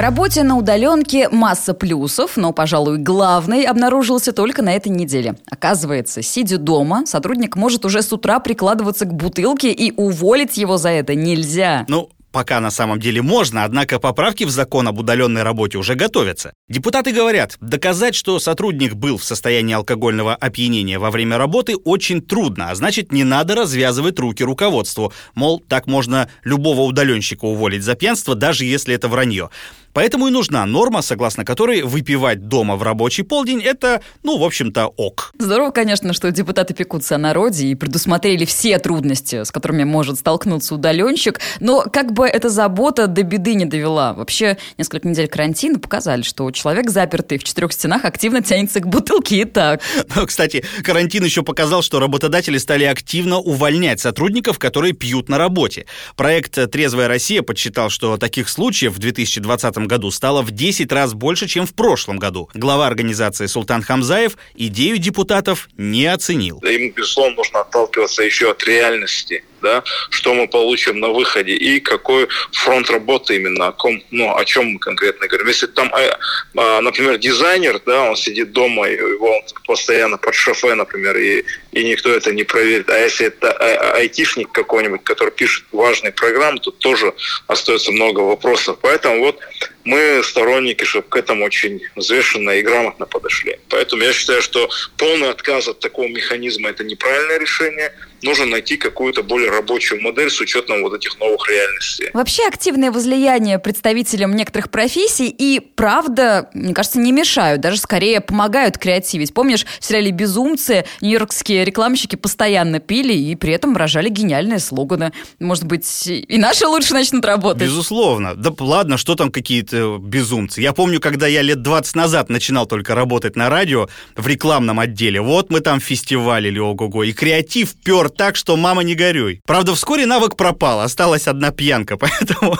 Работе 0.00 0.44
на 0.44 0.56
удаленке 0.56 1.28
масса 1.28 1.74
плюсов, 1.74 2.38
но, 2.38 2.54
пожалуй, 2.54 2.96
главный 2.96 3.64
обнаружился 3.64 4.32
только 4.32 4.62
на 4.62 4.74
этой 4.74 4.88
неделе. 4.88 5.34
Оказывается, 5.50 6.22
сидя 6.22 6.56
дома, 6.56 7.04
сотрудник 7.04 7.54
может 7.54 7.84
уже 7.84 8.00
с 8.00 8.10
утра 8.10 8.40
прикладываться 8.40 9.04
к 9.04 9.12
бутылке 9.12 9.70
и 9.70 9.92
уволить 9.94 10.56
его 10.56 10.78
за 10.78 10.88
это 10.88 11.14
нельзя. 11.14 11.84
Ну, 11.86 12.08
пока 12.32 12.60
на 12.60 12.70
самом 12.70 12.98
деле 12.98 13.20
можно, 13.20 13.64
однако 13.64 13.98
поправки 13.98 14.44
в 14.44 14.50
закон 14.50 14.88
об 14.88 14.98
удаленной 14.98 15.42
работе 15.42 15.76
уже 15.76 15.96
готовятся. 15.96 16.54
Депутаты 16.68 17.12
говорят, 17.12 17.56
доказать, 17.60 18.14
что 18.14 18.38
сотрудник 18.38 18.94
был 18.94 19.18
в 19.18 19.24
состоянии 19.24 19.74
алкогольного 19.74 20.34
опьянения 20.34 20.98
во 20.98 21.10
время 21.10 21.36
работы 21.36 21.76
очень 21.76 22.22
трудно, 22.22 22.70
а 22.70 22.74
значит 22.74 23.12
не 23.12 23.24
надо 23.24 23.54
развязывать 23.54 24.18
руки 24.18 24.42
руководству. 24.42 25.12
Мол, 25.34 25.62
так 25.68 25.86
можно 25.86 26.30
любого 26.42 26.82
удаленщика 26.82 27.44
уволить 27.44 27.82
за 27.82 27.96
пьянство, 27.96 28.34
даже 28.34 28.64
если 28.64 28.94
это 28.94 29.08
вранье. 29.08 29.50
Поэтому 29.92 30.28
и 30.28 30.30
нужна 30.30 30.64
норма, 30.66 31.02
согласно 31.02 31.44
которой 31.44 31.82
выпивать 31.82 32.48
дома 32.48 32.76
в 32.76 32.82
рабочий 32.82 33.22
полдень– 33.22 33.60
это, 33.64 34.00
ну, 34.22 34.38
в 34.38 34.44
общем-то, 34.44 34.86
ок. 34.86 35.32
Здорово, 35.38 35.70
конечно, 35.70 36.12
что 36.12 36.30
депутаты 36.30 36.74
пекутся 36.74 37.16
о 37.16 37.18
народе 37.18 37.66
и 37.66 37.74
предусмотрели 37.74 38.44
все 38.44 38.78
трудности, 38.78 39.42
с 39.44 39.50
которыми 39.50 39.84
может 39.84 40.18
столкнуться 40.18 40.74
удаленщик, 40.74 41.40
но 41.58 41.82
как 41.82 42.12
бы 42.12 42.26
эта 42.26 42.48
забота 42.48 43.06
до 43.06 43.22
беды 43.22 43.54
не 43.54 43.64
довела. 43.64 44.12
Вообще, 44.14 44.58
несколько 44.78 45.08
недель 45.08 45.28
карантина 45.28 45.78
показали, 45.78 46.22
что 46.22 46.50
человек, 46.50 46.90
запертый 46.90 47.38
в 47.38 47.44
четырех 47.44 47.72
стенах, 47.72 48.04
активно 48.04 48.42
тянется 48.42 48.80
к 48.80 48.86
бутылке 48.86 49.42
и 49.42 49.44
так. 49.44 49.80
Но, 50.14 50.26
кстати, 50.26 50.64
карантин 50.82 51.24
еще 51.24 51.42
показал, 51.42 51.82
что 51.82 51.98
работодатели 51.98 52.58
стали 52.58 52.84
активно 52.84 53.38
увольнять 53.38 54.00
сотрудников, 54.00 54.58
которые 54.58 54.92
пьют 54.92 55.28
на 55.28 55.38
работе. 55.38 55.86
Проект 56.16 56.70
«Трезвая 56.70 57.08
Россия» 57.08 57.42
подсчитал, 57.42 57.90
что 57.90 58.16
таких 58.16 58.48
случаев 58.48 58.94
в 58.94 58.98
2020 58.98 59.79
году 59.86 60.10
стало 60.10 60.42
в 60.42 60.50
10 60.50 60.90
раз 60.92 61.14
больше, 61.14 61.46
чем 61.46 61.66
в 61.66 61.74
прошлом 61.74 62.18
году. 62.18 62.48
Глава 62.54 62.86
организации 62.86 63.46
Султан 63.46 63.82
Хамзаев 63.82 64.36
идею 64.54 64.98
депутатов 64.98 65.68
не 65.76 66.06
оценил. 66.06 66.58
Им, 66.58 66.92
безусловно, 66.92 67.36
нужно 67.36 67.60
отталкиваться 67.60 68.22
еще 68.22 68.50
от 68.50 68.64
реальности 68.64 69.44
да, 69.60 69.82
что 70.10 70.34
мы 70.34 70.48
получим 70.48 71.00
на 71.00 71.08
выходе 71.08 71.52
и 71.52 71.80
какой 71.80 72.28
фронт 72.52 72.90
работы 72.90 73.36
именно, 73.36 73.68
о, 73.68 73.72
ком, 73.72 74.02
ну, 74.10 74.36
о 74.36 74.44
чем 74.44 74.72
мы 74.72 74.78
конкретно 74.78 75.26
говорим. 75.26 75.48
Если 75.48 75.66
там, 75.66 75.92
э, 75.94 76.12
а, 76.56 76.80
например, 76.80 77.18
дизайнер, 77.18 77.80
да, 77.86 78.10
он 78.10 78.16
сидит 78.16 78.52
дома, 78.52 78.88
и 78.88 78.94
его 78.94 79.42
постоянно 79.66 80.18
под 80.18 80.34
шофе, 80.34 80.74
например, 80.74 81.16
и, 81.16 81.44
и 81.72 81.84
никто 81.84 82.10
это 82.10 82.32
не 82.32 82.44
проверит. 82.44 82.90
А 82.90 82.98
если 82.98 83.26
это 83.26 83.52
а, 83.52 83.96
айтишник 83.96 84.52
какой-нибудь, 84.52 85.04
который 85.04 85.30
пишет 85.30 85.64
важные 85.72 86.12
программы, 86.12 86.58
то 86.60 86.70
тоже 86.70 87.12
остается 87.46 87.92
много 87.92 88.20
вопросов. 88.20 88.78
Поэтому 88.82 89.20
вот 89.20 89.38
мы 89.84 90.22
сторонники, 90.24 90.84
чтобы 90.84 91.08
к 91.08 91.16
этому 91.16 91.44
очень 91.44 91.80
взвешенно 91.96 92.50
и 92.50 92.62
грамотно 92.62 93.06
подошли. 93.06 93.58
Поэтому 93.68 94.02
я 94.02 94.12
считаю, 94.12 94.42
что 94.42 94.68
полный 94.96 95.30
отказ 95.30 95.68
от 95.68 95.80
такого 95.80 96.08
механизма– 96.08 96.68
это 96.70 96.84
неправильное 96.84 97.38
решение. 97.38 97.92
Нужно 98.22 98.44
найти 98.44 98.76
какую-то 98.76 99.22
более 99.22 99.50
рабочую 99.50 100.02
модель 100.02 100.30
с 100.30 100.38
учетом 100.40 100.82
вот 100.82 100.94
этих 100.94 101.18
новых 101.18 101.48
реальностей. 101.48 102.10
Вообще 102.12 102.46
активное 102.46 102.92
возлияние 102.92 103.58
представителям 103.58 104.36
некоторых 104.36 104.70
профессий 104.70 105.34
и, 105.36 105.60
правда, 105.60 106.50
мне 106.52 106.74
кажется, 106.74 106.98
не 106.98 107.12
мешают, 107.12 107.62
даже 107.62 107.78
скорее 107.78 108.20
помогают 108.20 108.76
креативить. 108.76 109.32
Помнишь, 109.32 109.64
в 109.80 109.84
сериале 109.84 110.10
«Безумцы» 110.10 110.84
нью-йоркские 111.00 111.64
рекламщики 111.64 112.16
постоянно 112.16 112.78
пили 112.78 113.14
и 113.14 113.34
при 113.36 113.54
этом 113.54 113.72
выражали 113.72 114.10
гениальные 114.10 114.58
слоганы. 114.58 115.12
Может 115.38 115.64
быть, 115.64 116.06
и 116.06 116.36
наши 116.36 116.66
лучше 116.66 116.92
начнут 116.92 117.24
работать? 117.24 117.62
Безусловно. 117.62 118.34
Да 118.34 118.52
ладно, 118.58 118.98
что 118.98 119.14
там 119.14 119.32
какие-то 119.32 119.79
какие-то 119.80 119.98
безумцы. 119.98 120.60
Я 120.60 120.72
помню, 120.72 121.00
когда 121.00 121.26
я 121.26 121.42
лет 121.42 121.62
20 121.62 121.96
назад 121.96 122.28
начинал 122.28 122.66
только 122.66 122.94
работать 122.94 123.36
на 123.36 123.48
радио 123.48 123.88
в 124.16 124.26
рекламном 124.26 124.80
отделе. 124.80 125.20
Вот 125.20 125.50
мы 125.50 125.60
там 125.60 125.80
фестивалили, 125.80 126.58
ого-го. 126.58 127.04
И 127.04 127.12
креатив 127.12 127.74
пер 127.84 128.10
так, 128.10 128.36
что 128.36 128.56
мама 128.56 128.82
не 128.82 128.94
горюй. 128.94 129.40
Правда, 129.46 129.74
вскоре 129.74 130.06
навык 130.06 130.36
пропал, 130.36 130.80
осталась 130.80 131.26
одна 131.26 131.50
пьянка. 131.50 131.96
Поэтому 132.00 132.56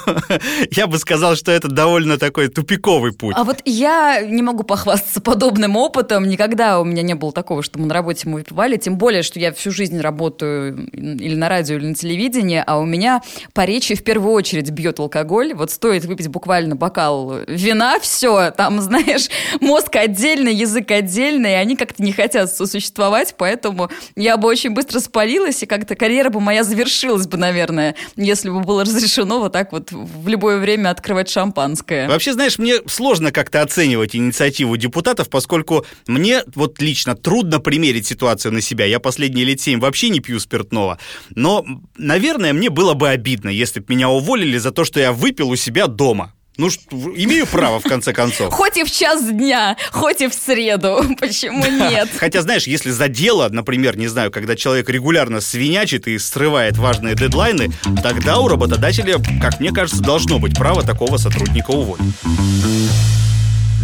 я 0.71 0.87
бы 0.87 0.99
сказал, 0.99 1.37
что 1.37 1.53
это 1.53 1.69
довольно 1.69 2.19
такой 2.19 2.49
тупиковый 2.49 3.12
путь. 3.12 3.35
А 3.37 3.45
вот 3.45 3.61
я 3.65 4.21
не 4.23 4.43
могу 4.43 4.65
похвастаться 4.65 5.21
подобным 5.21 5.77
опытом. 5.77 6.29
Никогда 6.29 6.81
у 6.81 6.85
меня 6.85 7.03
не 7.03 7.15
было 7.15 7.33
такого, 7.33 7.62
что 7.62 7.79
мы 7.79 7.87
на 7.87 7.95
работе 7.95 8.29
мы 8.29 8.39
выпивали. 8.39 8.77
Тем 8.77 8.97
более, 8.97 9.23
что 9.23 9.39
я 9.39 9.53
всю 9.53 9.71
жизнь 9.71 10.00
работаю 10.00 10.89
или 10.93 11.35
на 11.35 11.49
радио, 11.49 11.77
или 11.77 11.87
на 11.87 11.95
телевидении, 11.95 12.62
а 12.67 12.79
у 12.79 12.85
меня 12.85 13.23
по 13.53 13.65
речи 13.65 13.95
в 13.95 14.05
первую 14.05 14.33
очередь 14.33 14.71
бьет 14.71 14.99
алкоголь. 14.99 15.55
Вот 15.55 15.71
стоит 15.71 16.05
выпить 16.05 16.29
буквально 16.29 16.77
бокал 16.77 17.00
бокал 17.00 17.40
вина, 17.47 17.99
все, 18.00 18.50
там, 18.50 18.80
знаешь, 18.80 19.28
мозг 19.61 19.97
отдельный, 19.97 20.54
язык 20.54 20.90
отдельный, 20.90 21.52
и 21.52 21.54
они 21.54 21.76
как-то 21.76 22.02
не 22.02 22.12
хотят 22.12 22.52
сосуществовать, 22.52 23.35
поэтому 23.38 23.90
я 24.16 24.37
бы 24.37 24.49
очень 24.49 24.71
быстро 24.71 25.00
спалилась, 25.00 25.62
и 25.62 25.66
как-то 25.66 25.95
карьера 25.95 26.30
бы 26.30 26.40
моя 26.40 26.64
завершилась 26.64 27.26
бы, 27.26 27.37
наверное, 27.37 27.95
если 28.16 28.50
бы 28.50 28.61
было 28.61 28.85
разрешено 28.85 29.40
вот 29.40 29.52
так 29.52 29.73
вот 29.73 29.92
в 29.92 30.28
любое 30.28 30.59
время 30.59 30.90
открывать 30.90 31.28
шампанское. 31.30 32.09
Вообще, 32.09 32.33
знаешь, 32.33 32.59
мне 32.59 32.76
сложно 32.87 33.33
как-то 33.33 33.62
оценивать 33.62 34.14
инициативу 34.16 34.76
депутатов, 34.76 35.28
поскольку 35.30 35.87
мне 36.07 36.42
вот 36.54 36.80
лично 36.80 37.14
трудно 37.14 37.61
примерить 37.61 38.07
ситуацию 38.07 38.52
на 38.52 38.61
себя. 38.61 38.85
Я 38.85 39.00
последние 39.00 39.45
лет 39.45 39.60
семь 39.60 39.80
вообще 39.80 40.08
не 40.08 40.21
пью 40.21 40.41
спиртного. 40.41 40.99
Но, 41.30 41.65
наверное, 41.97 42.52
мне 42.52 42.71
было 42.71 42.95
бы 42.95 43.08
обидно, 43.08 43.49
если 43.49 43.80
бы 43.80 43.86
меня 43.89 44.08
уволили 44.08 44.58
за 44.58 44.71
то, 44.71 44.84
что 44.84 45.00
я 45.00 45.13
выпил 45.13 45.50
у 45.50 45.56
себя 45.56 45.86
дома. 45.86 46.34
Ну, 46.61 46.69
имею 47.17 47.47
право, 47.47 47.81
в 47.81 47.85
конце 47.85 48.13
концов. 48.13 48.53
Хоть 48.53 48.77
и 48.77 48.85
в 48.85 48.91
час 48.91 49.25
дня, 49.25 49.79
хоть 49.93 50.21
и 50.21 50.29
в 50.29 50.35
среду. 50.35 51.03
Почему 51.19 51.65
нет? 51.65 52.11
Хотя, 52.19 52.43
знаешь, 52.43 52.67
если 52.67 52.91
за 52.91 53.09
дело, 53.09 53.49
например, 53.49 53.97
не 53.97 54.09
знаю, 54.09 54.31
когда 54.31 54.57
человек 54.57 54.91
регулярно 54.91 55.41
свинячит 55.41 56.07
и 56.07 56.19
срывает 56.19 56.77
важные 56.77 57.15
дедлайны, 57.15 57.69
тогда 58.03 58.41
у 58.41 58.49
работодателя, 58.49 59.17
как 59.41 59.59
мне 59.59 59.71
кажется, 59.71 60.03
должно 60.03 60.39
быть 60.39 60.55
право 60.55 60.83
такого 60.83 61.17
сотрудника 61.17 61.71
уволить. 61.71 62.15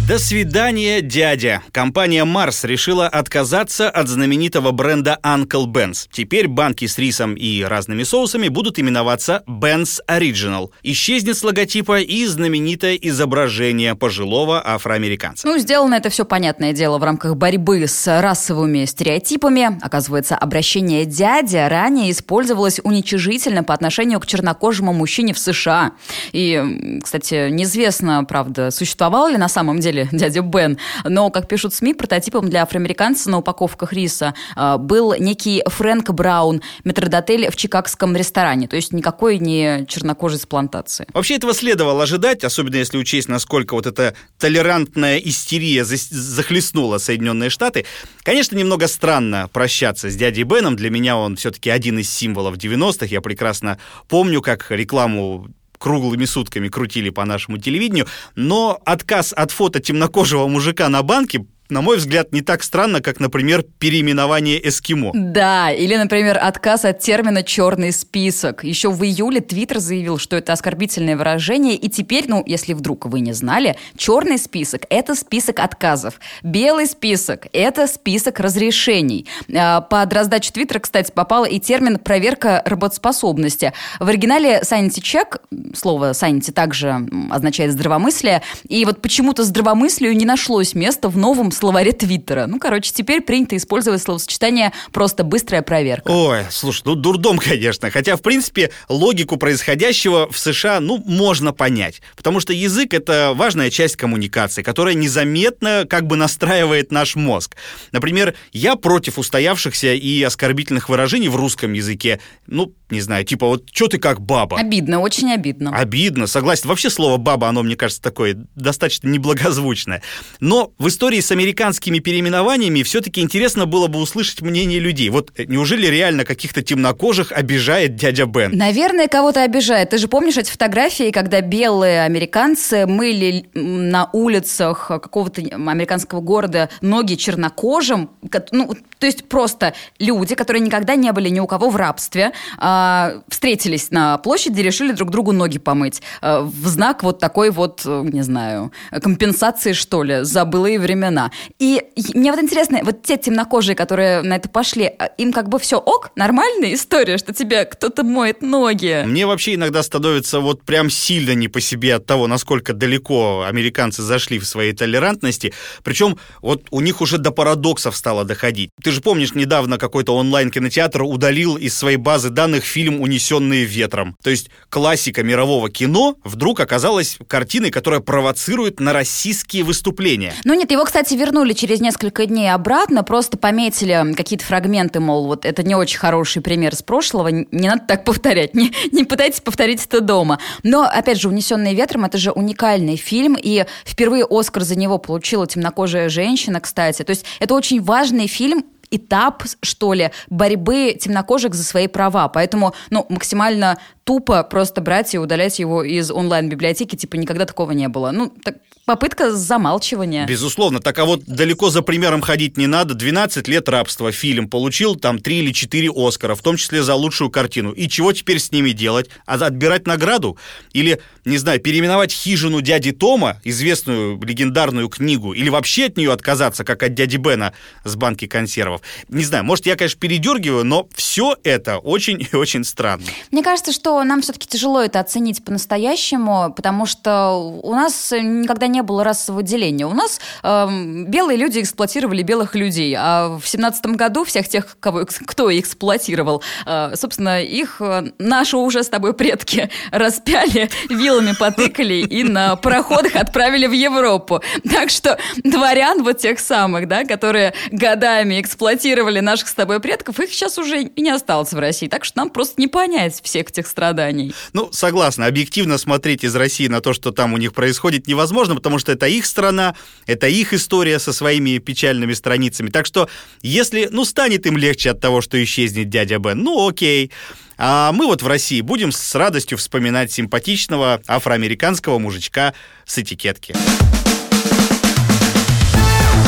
До 0.07 0.19
свидания, 0.19 1.01
дядя. 1.01 1.61
Компания 1.73 2.23
Mars 2.23 2.65
решила 2.65 3.07
отказаться 3.09 3.89
от 3.89 4.07
знаменитого 4.07 4.71
бренда 4.71 5.19
Uncle 5.21 5.65
Ben's. 5.65 6.07
Теперь 6.09 6.47
банки 6.47 6.87
с 6.87 6.97
рисом 6.97 7.33
и 7.33 7.61
разными 7.63 8.03
соусами 8.03 8.47
будут 8.47 8.79
именоваться 8.79 9.43
Ben's 9.47 9.99
Original. 10.09 10.69
Исчезнет 10.81 11.35
с 11.37 11.43
логотипа 11.43 11.99
и 11.99 12.25
знаменитое 12.25 12.95
изображение 12.95 13.95
пожилого 13.95 14.65
афроамериканца. 14.65 15.45
Ну, 15.45 15.57
сделано 15.57 15.95
это 15.95 16.09
все 16.09 16.23
понятное 16.23 16.71
дело 16.71 16.99
в 16.99 17.03
рамках 17.03 17.35
борьбы 17.35 17.85
с 17.85 18.21
расовыми 18.21 18.85
стереотипами. 18.85 19.77
Оказывается, 19.81 20.37
обращение 20.37 21.03
дядя 21.03 21.67
ранее 21.67 22.11
использовалось 22.11 22.79
уничижительно 22.81 23.65
по 23.65 23.73
отношению 23.73 24.21
к 24.21 24.25
чернокожему 24.25 24.93
мужчине 24.93 25.33
в 25.33 25.39
США. 25.39 25.91
И, 26.31 27.01
кстати, 27.03 27.49
неизвестно, 27.49 28.23
правда, 28.23 28.71
существовал 28.71 29.27
ли 29.27 29.35
на 29.35 29.49
самом 29.49 29.81
деле 29.81 29.96
деле 29.97 30.09
дядя 30.11 30.41
Бен. 30.41 30.77
Но, 31.03 31.29
как 31.29 31.47
пишут 31.47 31.73
СМИ, 31.73 31.93
прототипом 31.93 32.49
для 32.49 32.63
афроамериканца 32.63 33.29
на 33.29 33.39
упаковках 33.39 33.93
риса 33.93 34.33
а, 34.55 34.77
был 34.77 35.13
некий 35.17 35.63
Фрэнк 35.65 36.09
Браун, 36.11 36.61
метродотель 36.83 37.49
в 37.49 37.55
чикагском 37.55 38.15
ресторане. 38.15 38.67
То 38.67 38.75
есть 38.75 38.93
никакой 38.93 39.39
не 39.39 39.85
чернокожий 39.87 40.39
с 40.39 40.45
плантации. 40.45 41.07
Вообще 41.13 41.35
этого 41.35 41.53
следовало 41.53 42.03
ожидать, 42.03 42.43
особенно 42.43 42.75
если 42.75 42.97
учесть, 42.97 43.27
насколько 43.27 43.73
вот 43.73 43.87
эта 43.87 44.13
толерантная 44.39 45.17
истерия 45.17 45.83
захлестнула 45.85 46.97
Соединенные 46.97 47.49
Штаты. 47.49 47.85
Конечно, 48.23 48.55
немного 48.55 48.87
странно 48.87 49.49
прощаться 49.51 50.09
с 50.09 50.15
дядей 50.15 50.43
Беном. 50.43 50.75
Для 50.75 50.89
меня 50.89 51.17
он 51.17 51.35
все-таки 51.35 51.69
один 51.69 51.99
из 51.99 52.09
символов 52.09 52.55
90-х. 52.57 53.05
Я 53.05 53.21
прекрасно 53.21 53.77
помню, 54.07 54.41
как 54.41 54.69
рекламу 54.71 55.47
круглыми 55.77 56.25
сутками 56.25 56.67
крутили 56.67 57.09
по 57.09 57.25
нашему 57.25 57.57
телевидению, 57.57 58.07
но 58.35 58.79
отказ 58.85 59.33
от 59.33 59.51
фото 59.51 59.79
темнокожего 59.79 60.47
мужика 60.47 60.89
на 60.89 61.03
банке 61.03 61.45
на 61.69 61.81
мой 61.81 61.97
взгляд, 61.97 62.31
не 62.31 62.41
так 62.41 62.63
странно, 62.63 63.01
как, 63.01 63.19
например, 63.19 63.63
переименование 63.63 64.65
эскимо. 64.67 65.11
Да, 65.13 65.71
или, 65.71 65.95
например, 65.95 66.39
отказ 66.41 66.85
от 66.85 66.99
термина 66.99 67.43
«черный 67.43 67.91
список». 67.91 68.63
Еще 68.63 68.89
в 68.89 69.03
июле 69.03 69.41
Твиттер 69.41 69.79
заявил, 69.79 70.17
что 70.17 70.35
это 70.35 70.53
оскорбительное 70.53 71.17
выражение, 71.17 71.75
и 71.75 71.89
теперь, 71.89 72.25
ну, 72.27 72.43
если 72.45 72.73
вдруг 72.73 73.05
вы 73.05 73.19
не 73.19 73.33
знали, 73.33 73.75
черный 73.97 74.37
список– 74.37 74.83
это 74.89 75.15
список 75.15 75.59
отказов. 75.59 76.19
Белый 76.41 76.87
список– 76.87 77.47
это 77.53 77.87
список 77.87 78.39
разрешений. 78.39 79.27
А, 79.53 79.81
под 79.81 80.13
раздачу 80.13 80.53
Твиттера, 80.53 80.79
кстати, 80.79 81.11
попал 81.11 81.45
и 81.45 81.59
термин 81.59 81.99
«проверка 81.99 82.61
работоспособности». 82.65 83.73
В 83.99 84.07
оригинале 84.07 84.61
«sanity 84.63 85.01
check», 85.01 85.39
слово 85.75 86.11
«sanity» 86.11 86.51
также 86.51 87.07
означает 87.29 87.73
«здравомыслие», 87.73 88.41
и 88.67 88.85
вот 88.85 89.01
почему-то 89.01 89.43
здравомыслию 89.43 90.15
не 90.15 90.25
нашлось 90.25 90.73
места 90.73 91.09
в 91.09 91.17
новом 91.17 91.51
словаре 91.57 91.91
Твиттера. 91.91 92.47
Ну, 92.47 92.59
короче, 92.59 92.91
теперь 92.93 93.21
принято 93.21 93.57
использовать 93.57 94.01
словосочетание 94.01 94.71
«просто 94.91 95.23
быстрая 95.23 95.61
проверка». 95.61 96.09
Ой, 96.09 96.45
слушай, 96.49 96.83
ну 96.85 96.95
дурдом, 96.95 97.37
конечно. 97.43 97.91
Хотя, 97.91 98.15
в 98.15 98.21
принципе, 98.21 98.71
логику 98.89 99.37
происходящего 99.37 100.31
в 100.31 100.37
США, 100.37 100.79
ну, 100.79 101.01
можно 101.05 101.53
понять. 101.53 102.01
Потому 102.15 102.39
что 102.39 102.53
язык— 102.53 102.93
это 102.95 103.33
важная 103.35 103.69
часть 103.69 103.95
коммуникации, 103.95 104.63
которая 104.63 104.93
незаметно 104.95 105.85
как 105.89 106.07
бы 106.07 106.15
настраивает 106.15 106.91
наш 106.91 107.15
мозг. 107.15 107.55
Например, 107.91 108.33
я 108.51 108.75
против 108.75 109.17
устоявшихся 109.17 109.93
и 109.93 110.23
оскорбительных 110.23 110.89
выражений 110.89 111.27
в 111.27 111.35
русском 111.35 111.73
языке. 111.73 112.19
Ну, 112.45 112.73
не 112.89 113.01
знаю, 113.01 113.25
типа 113.25 113.47
вот 113.47 113.69
«чё 113.71 113.87
ты 113.87 113.97
как 113.97 114.21
баба?» 114.21 114.57
Обидно, 114.57 114.99
очень 114.99 115.31
обидно. 115.31 115.75
Обидно, 115.75 116.27
согласен. 116.27 116.69
Вообще 116.69 116.89
слово 116.89 117.17
«баба», 117.17 117.47
оно, 117.49 117.63
мне 117.63 117.75
кажется, 117.75 118.01
такое 118.01 118.37
достаточно 118.55 119.07
неблагозвучное. 119.09 120.01
Но 120.39 120.71
в 120.77 120.87
истории 120.87 121.19
с 121.19 121.31
американскими 121.47 121.99
переименованиями 121.99 122.83
все-таки 122.83 123.21
интересно 123.21 123.65
было 123.65 123.87
бы 123.87 123.99
услышать 123.99 124.41
мнение 124.41 124.79
людей. 124.79 125.09
Вот 125.09 125.31
э, 125.37 125.45
неужели 125.45 125.87
реально 125.87 126.25
каких-то 126.25 126.61
темнокожих 126.61 127.31
обижает 127.31 127.95
дядя 127.95 128.25
Бен? 128.25 128.51
Наверное, 128.57 129.07
кого-то 129.07 129.43
обижает. 129.43 129.91
Ты 129.91 129.97
же 129.97 130.09
помнишь 130.09 130.37
эти 130.37 130.51
фотографии, 130.51 131.11
когда 131.11 131.39
белые 131.39 132.03
американцы 132.03 132.85
мыли 132.85 133.45
на 133.53 134.09
улицах 134.11 134.87
какого-то 134.87 135.41
американского 135.41 136.19
города 136.19 136.69
ноги 136.81 137.15
чернокожим? 137.15 138.09
Ну, 138.51 138.75
то 138.99 139.05
есть 139.05 139.29
просто 139.29 139.73
люди, 139.99 140.35
которые 140.35 140.61
никогда 140.61 140.95
не 140.95 141.11
были 141.13 141.29
ни 141.29 141.39
у 141.39 141.47
кого 141.47 141.69
в 141.69 141.77
рабстве, 141.77 142.33
а, 142.57 143.21
встретились 143.29 143.91
на 143.91 144.17
площади 144.17 144.59
решили 144.59 144.91
друг 144.91 145.11
другу 145.11 145.31
ноги 145.31 145.59
помыть. 145.59 146.01
А, 146.21 146.41
в 146.41 146.67
знак 146.67 147.03
вот 147.03 147.19
такой 147.19 147.51
вот, 147.51 147.85
не 147.85 148.21
знаю, 148.21 148.73
компенсации, 149.01 149.71
что 149.71 150.03
ли, 150.03 150.23
за 150.23 150.43
былые 150.43 150.77
времена. 150.77 151.31
И 151.59 151.81
мне 152.13 152.31
вот 152.31 152.41
интересно, 152.41 152.79
вот 152.83 153.03
те 153.03 153.17
темнокожие, 153.17 153.75
которые 153.75 154.21
на 154.21 154.35
это 154.35 154.49
пошли, 154.49 154.85
а, 154.85 155.05
им 155.17 155.33
как 155.33 155.49
бы 155.49 155.59
все 155.59 155.77
ок, 155.77 156.11
нормальная 156.15 156.73
история, 156.73 157.17
что 157.17 157.33
тебе 157.33 157.65
кто-то 157.65 158.03
моет 158.03 158.41
ноги? 158.41 159.03
Мне 159.05 159.25
вообще 159.25 159.55
иногда 159.55 159.83
становится 159.83 160.39
вот 160.39 160.63
прям 160.63 160.89
сильно 160.89 161.33
не 161.33 161.47
по 161.47 161.61
себе 161.61 161.95
от 161.95 162.05
того, 162.05 162.27
насколько 162.27 162.73
далеко 162.73 163.43
американцы 163.47 164.01
зашли 164.01 164.39
в 164.39 164.45
своей 164.45 164.73
толерантности. 164.73 165.53
Причем 165.83 166.17
вот 166.41 166.63
у 166.71 166.81
них 166.81 167.01
уже 167.01 167.17
до 167.17 167.31
парадоксов 167.31 167.95
стало 167.95 168.23
доходить. 168.25 168.69
Ты 168.83 168.91
же 168.91 169.01
помнишь, 169.01 169.33
недавно 169.33 169.77
какой-то 169.77 170.15
онлайн-кинотеатр 170.15 171.03
удалил 171.03 171.57
из 171.57 171.77
своей 171.77 171.97
базы 171.97 172.29
данных 172.29 172.63
фильм 172.63 173.01
«Унесенные 173.01 173.65
ветром». 173.65 174.15
То 174.23 174.29
есть 174.29 174.49
классика 174.69 175.23
мирового 175.23 175.69
кино 175.69 176.15
вдруг 176.23 176.59
оказалась 176.59 177.17
картиной, 177.27 177.71
которая 177.71 177.99
провоцирует 177.99 178.79
на 178.79 178.93
российские 178.93 179.63
выступления. 179.63 180.33
Ну 180.43 180.53
нет, 180.53 180.71
его, 180.71 180.85
кстати, 180.85 181.13
вернули 181.27 181.51
через 181.51 181.81
несколько 181.81 182.25
дней 182.25 182.53
обратно, 182.53 183.03
просто 183.03 183.37
пометили 183.37 184.13
какие-то 184.15 184.45
фрагменты, 184.45 185.01
мол, 185.01 185.27
вот 185.27 185.45
это 185.45 185.61
не 185.61 185.75
очень 185.75 185.99
хороший 185.99 186.41
пример 186.41 186.73
с 186.73 186.81
прошлого, 186.81 187.27
не 187.27 187.67
надо 187.67 187.83
так 187.85 188.05
повторять, 188.05 188.53
не, 188.55 188.71
не 188.91 189.03
пытайтесь 189.03 189.41
повторить 189.41 189.85
это 189.85 189.99
дома. 189.99 190.39
Но, 190.63 190.83
опять 190.83 191.19
же, 191.19 191.27
«Унесенные 191.27 191.75
ветром»— 191.75 192.05
это 192.05 192.17
же 192.17 192.31
уникальный 192.31 192.95
фильм, 192.95 193.35
и 193.37 193.65
впервые 193.85 194.25
Оскар 194.29 194.63
за 194.63 194.77
него 194.77 194.99
получила 194.99 195.45
темнокожая 195.45 196.07
женщина, 196.07 196.61
кстати. 196.61 197.03
То 197.03 197.09
есть 197.09 197.25
это 197.39 197.53
очень 197.55 197.81
важный 197.81 198.27
фильм, 198.27 198.63
этап, 198.89 199.43
что 199.61 199.93
ли, 199.93 200.11
борьбы 200.29 200.97
темнокожих 200.99 201.53
за 201.53 201.63
свои 201.63 201.87
права. 201.87 202.29
Поэтому, 202.29 202.73
ну, 202.89 203.05
максимально 203.09 203.77
тупо 204.05 204.43
просто 204.43 204.79
брать 204.79 205.13
и 205.13 205.19
удалять 205.19 205.59
его 205.59 205.83
из 205.83 206.09
онлайн-библиотеки, 206.09 206.95
типа 206.95 207.15
никогда 207.15 207.45
такого 207.45 207.71
не 207.71 207.89
было. 207.89 208.11
Ну, 208.11 208.31
так, 208.43 208.55
попытка 208.87 209.35
замалчивания. 209.35 210.25
Безусловно. 210.25 210.79
Так 210.79 210.97
а 210.97 211.05
вот 211.05 211.25
далеко 211.25 211.69
за 211.69 211.81
примером 211.81 212.21
ходить 212.21 212.55
не 212.55 212.67
надо. 212.67 212.93
12 212.93 213.47
лет 213.49 213.67
рабства. 213.67 214.13
Фильм 214.13 214.49
получил 214.49 214.95
там 214.95 215.19
3 215.19 215.39
или 215.39 215.51
4 215.51 215.91
Оскара, 215.93 216.35
в 216.35 216.41
том 216.41 216.55
числе 216.55 216.81
за 216.81 216.95
лучшую 216.95 217.29
картину. 217.29 217.73
И 217.73 217.89
чего 217.89 218.13
теперь 218.13 218.39
с 218.39 218.49
ними 218.53 218.71
делать? 218.71 219.09
А 219.25 219.33
отбирать 219.35 219.87
награду? 219.87 220.37
Или, 220.71 221.01
не 221.25 221.37
знаю, 221.37 221.59
переименовать 221.59 222.13
хижину 222.13 222.61
дяди 222.61 222.93
Тома, 222.93 223.41
известную 223.43 224.19
легендарную 224.23 224.87
книгу, 224.87 225.33
или 225.33 225.49
вообще 225.49 225.87
от 225.87 225.97
нее 225.97 226.13
отказаться, 226.13 226.63
как 226.63 226.81
от 226.81 226.93
дяди 226.93 227.17
Бена 227.17 227.51
с 227.83 227.97
банки 227.97 228.25
консервов? 228.25 228.81
Не 229.09 229.25
знаю, 229.25 229.43
может, 229.43 229.65
я, 229.65 229.75
конечно, 229.75 229.99
передергиваю, 229.99 230.63
но 230.63 230.87
все 230.95 231.35
это 231.43 231.79
очень 231.79 232.25
и 232.31 232.35
очень 232.37 232.63
странно. 232.63 233.03
Мне 233.31 233.43
кажется, 233.43 233.73
что 233.73 234.01
нам 234.05 234.21
все-таки 234.21 234.47
тяжело 234.47 234.81
это 234.81 235.01
оценить 235.01 235.43
по-настоящему, 235.43 236.53
потому 236.55 236.85
что 236.85 237.33
у 237.61 237.73
нас 237.73 238.11
никогда 238.13 238.67
не 238.67 238.76
было 238.83 239.03
расового 239.03 239.43
деления. 239.43 239.87
У 239.87 239.93
нас 239.93 240.19
э, 240.43 241.03
белые 241.07 241.37
люди 241.37 241.59
эксплуатировали 241.61 242.21
белых 242.23 242.55
людей, 242.55 242.95
а 242.97 243.37
в 243.37 243.47
семнадцатом 243.47 243.95
году 243.95 244.23
всех 244.23 244.47
тех, 244.47 244.77
кого, 244.79 245.05
кто 245.05 245.57
эксплуатировал, 245.57 246.43
э, 246.65 246.93
собственно, 246.95 247.41
их 247.41 247.77
э, 247.79 248.11
наши 248.17 248.57
уже 248.57 248.83
с 248.83 248.89
тобой 248.89 249.13
предки 249.13 249.69
распяли, 249.91 250.69
вилами 250.89 251.33
потыкали 251.37 251.95
и 251.95 252.23
на 252.23 252.55
пароходах 252.55 253.15
отправили 253.15 253.67
в 253.67 253.73
Европу. 253.73 254.41
Так 254.71 254.89
что 254.89 255.17
дворян 255.43 256.03
вот 256.03 256.19
тех 256.19 256.39
самых, 256.39 256.87
да, 256.87 257.03
которые 257.03 257.53
годами 257.71 258.39
эксплуатировали 258.41 259.19
наших 259.19 259.47
с 259.47 259.53
тобой 259.53 259.79
предков, 259.79 260.19
их 260.19 260.31
сейчас 260.31 260.57
уже 260.57 260.83
и 260.83 261.01
не 261.01 261.09
осталось 261.09 261.53
в 261.53 261.59
России. 261.59 261.87
Так 261.87 262.05
что 262.05 262.17
нам 262.17 262.29
просто 262.29 262.61
не 262.61 262.67
понять 262.67 263.19
всех 263.21 263.49
этих 263.49 263.67
страданий. 263.67 264.33
Ну, 264.53 264.69
согласна. 264.71 265.25
Объективно 265.25 265.77
смотреть 265.77 266.23
из 266.23 266.35
России 266.35 266.67
на 266.67 266.81
то, 266.81 266.93
что 266.93 267.11
там 267.11 267.33
у 267.33 267.37
них 267.37 267.53
происходит, 267.53 268.07
невозможно, 268.07 268.55
потому 268.67 268.79
что 268.79 268.91
это 268.91 269.07
их 269.07 269.25
страна, 269.25 269.75
это 270.07 270.27
их 270.27 270.51
история 270.51 270.99
со 270.99 271.13
своими 271.13 271.57
печальными 271.57 272.11
страницами. 272.11 272.69
Так 272.69 272.85
что, 272.85 273.07
если, 273.41 273.87
ну, 273.89 274.03
станет 274.03 274.45
им 274.45 274.57
легче 274.57 274.91
от 274.91 274.99
того, 274.99 275.21
что 275.21 275.41
исчезнет 275.41 275.87
дядя 275.87 276.19
Бен, 276.19 276.39
ну, 276.43 276.67
окей. 276.67 277.09
А 277.57 277.93
мы 277.93 278.07
вот 278.07 278.23
в 278.23 278.27
России 278.27 278.59
будем 278.59 278.91
с 278.91 279.15
радостью 279.15 279.57
вспоминать 279.57 280.11
симпатичного 280.11 281.01
афроамериканского 281.07 281.97
мужичка 281.97 282.53
с 282.85 282.97
этикетки. 282.97 283.55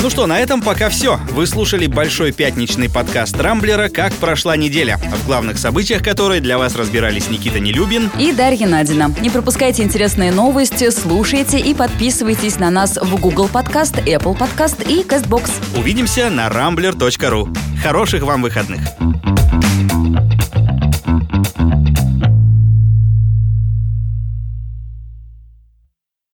Ну 0.01 0.09
что, 0.09 0.27
на 0.27 0.39
этом 0.39 0.61
пока 0.61 0.89
все. 0.89 1.19
Вы 1.31 1.45
слушали 1.45 1.85
большой 1.85 2.31
пятничный 2.31 2.89
подкаст 2.89 3.37
Рамблера 3.37 3.89
«Как 3.89 4.13
прошла 4.13 4.55
неделя», 4.55 4.97
в 4.97 5.25
главных 5.25 5.57
событиях 5.57 6.01
которой 6.01 6.39
для 6.39 6.57
вас 6.57 6.75
разбирались 6.75 7.29
Никита 7.29 7.59
Нелюбин 7.59 8.09
и 8.17 8.31
Дарья 8.31 8.65
Надина. 8.65 9.13
Не 9.19 9.29
пропускайте 9.29 9.83
интересные 9.83 10.31
новости, 10.31 10.89
слушайте 10.89 11.59
и 11.59 11.73
подписывайтесь 11.73 12.59
на 12.59 12.69
нас 12.69 12.97
в 12.97 13.19
Google 13.19 13.49
Подкаст, 13.49 13.97
Apple 13.97 14.37
Подкаст 14.37 14.81
и 14.87 15.03
CastBox. 15.03 15.51
Увидимся 15.77 16.29
на 16.29 16.47
rambler.ru. 16.47 17.57
Хороших 17.83 18.23
вам 18.23 18.41
выходных! 18.41 18.79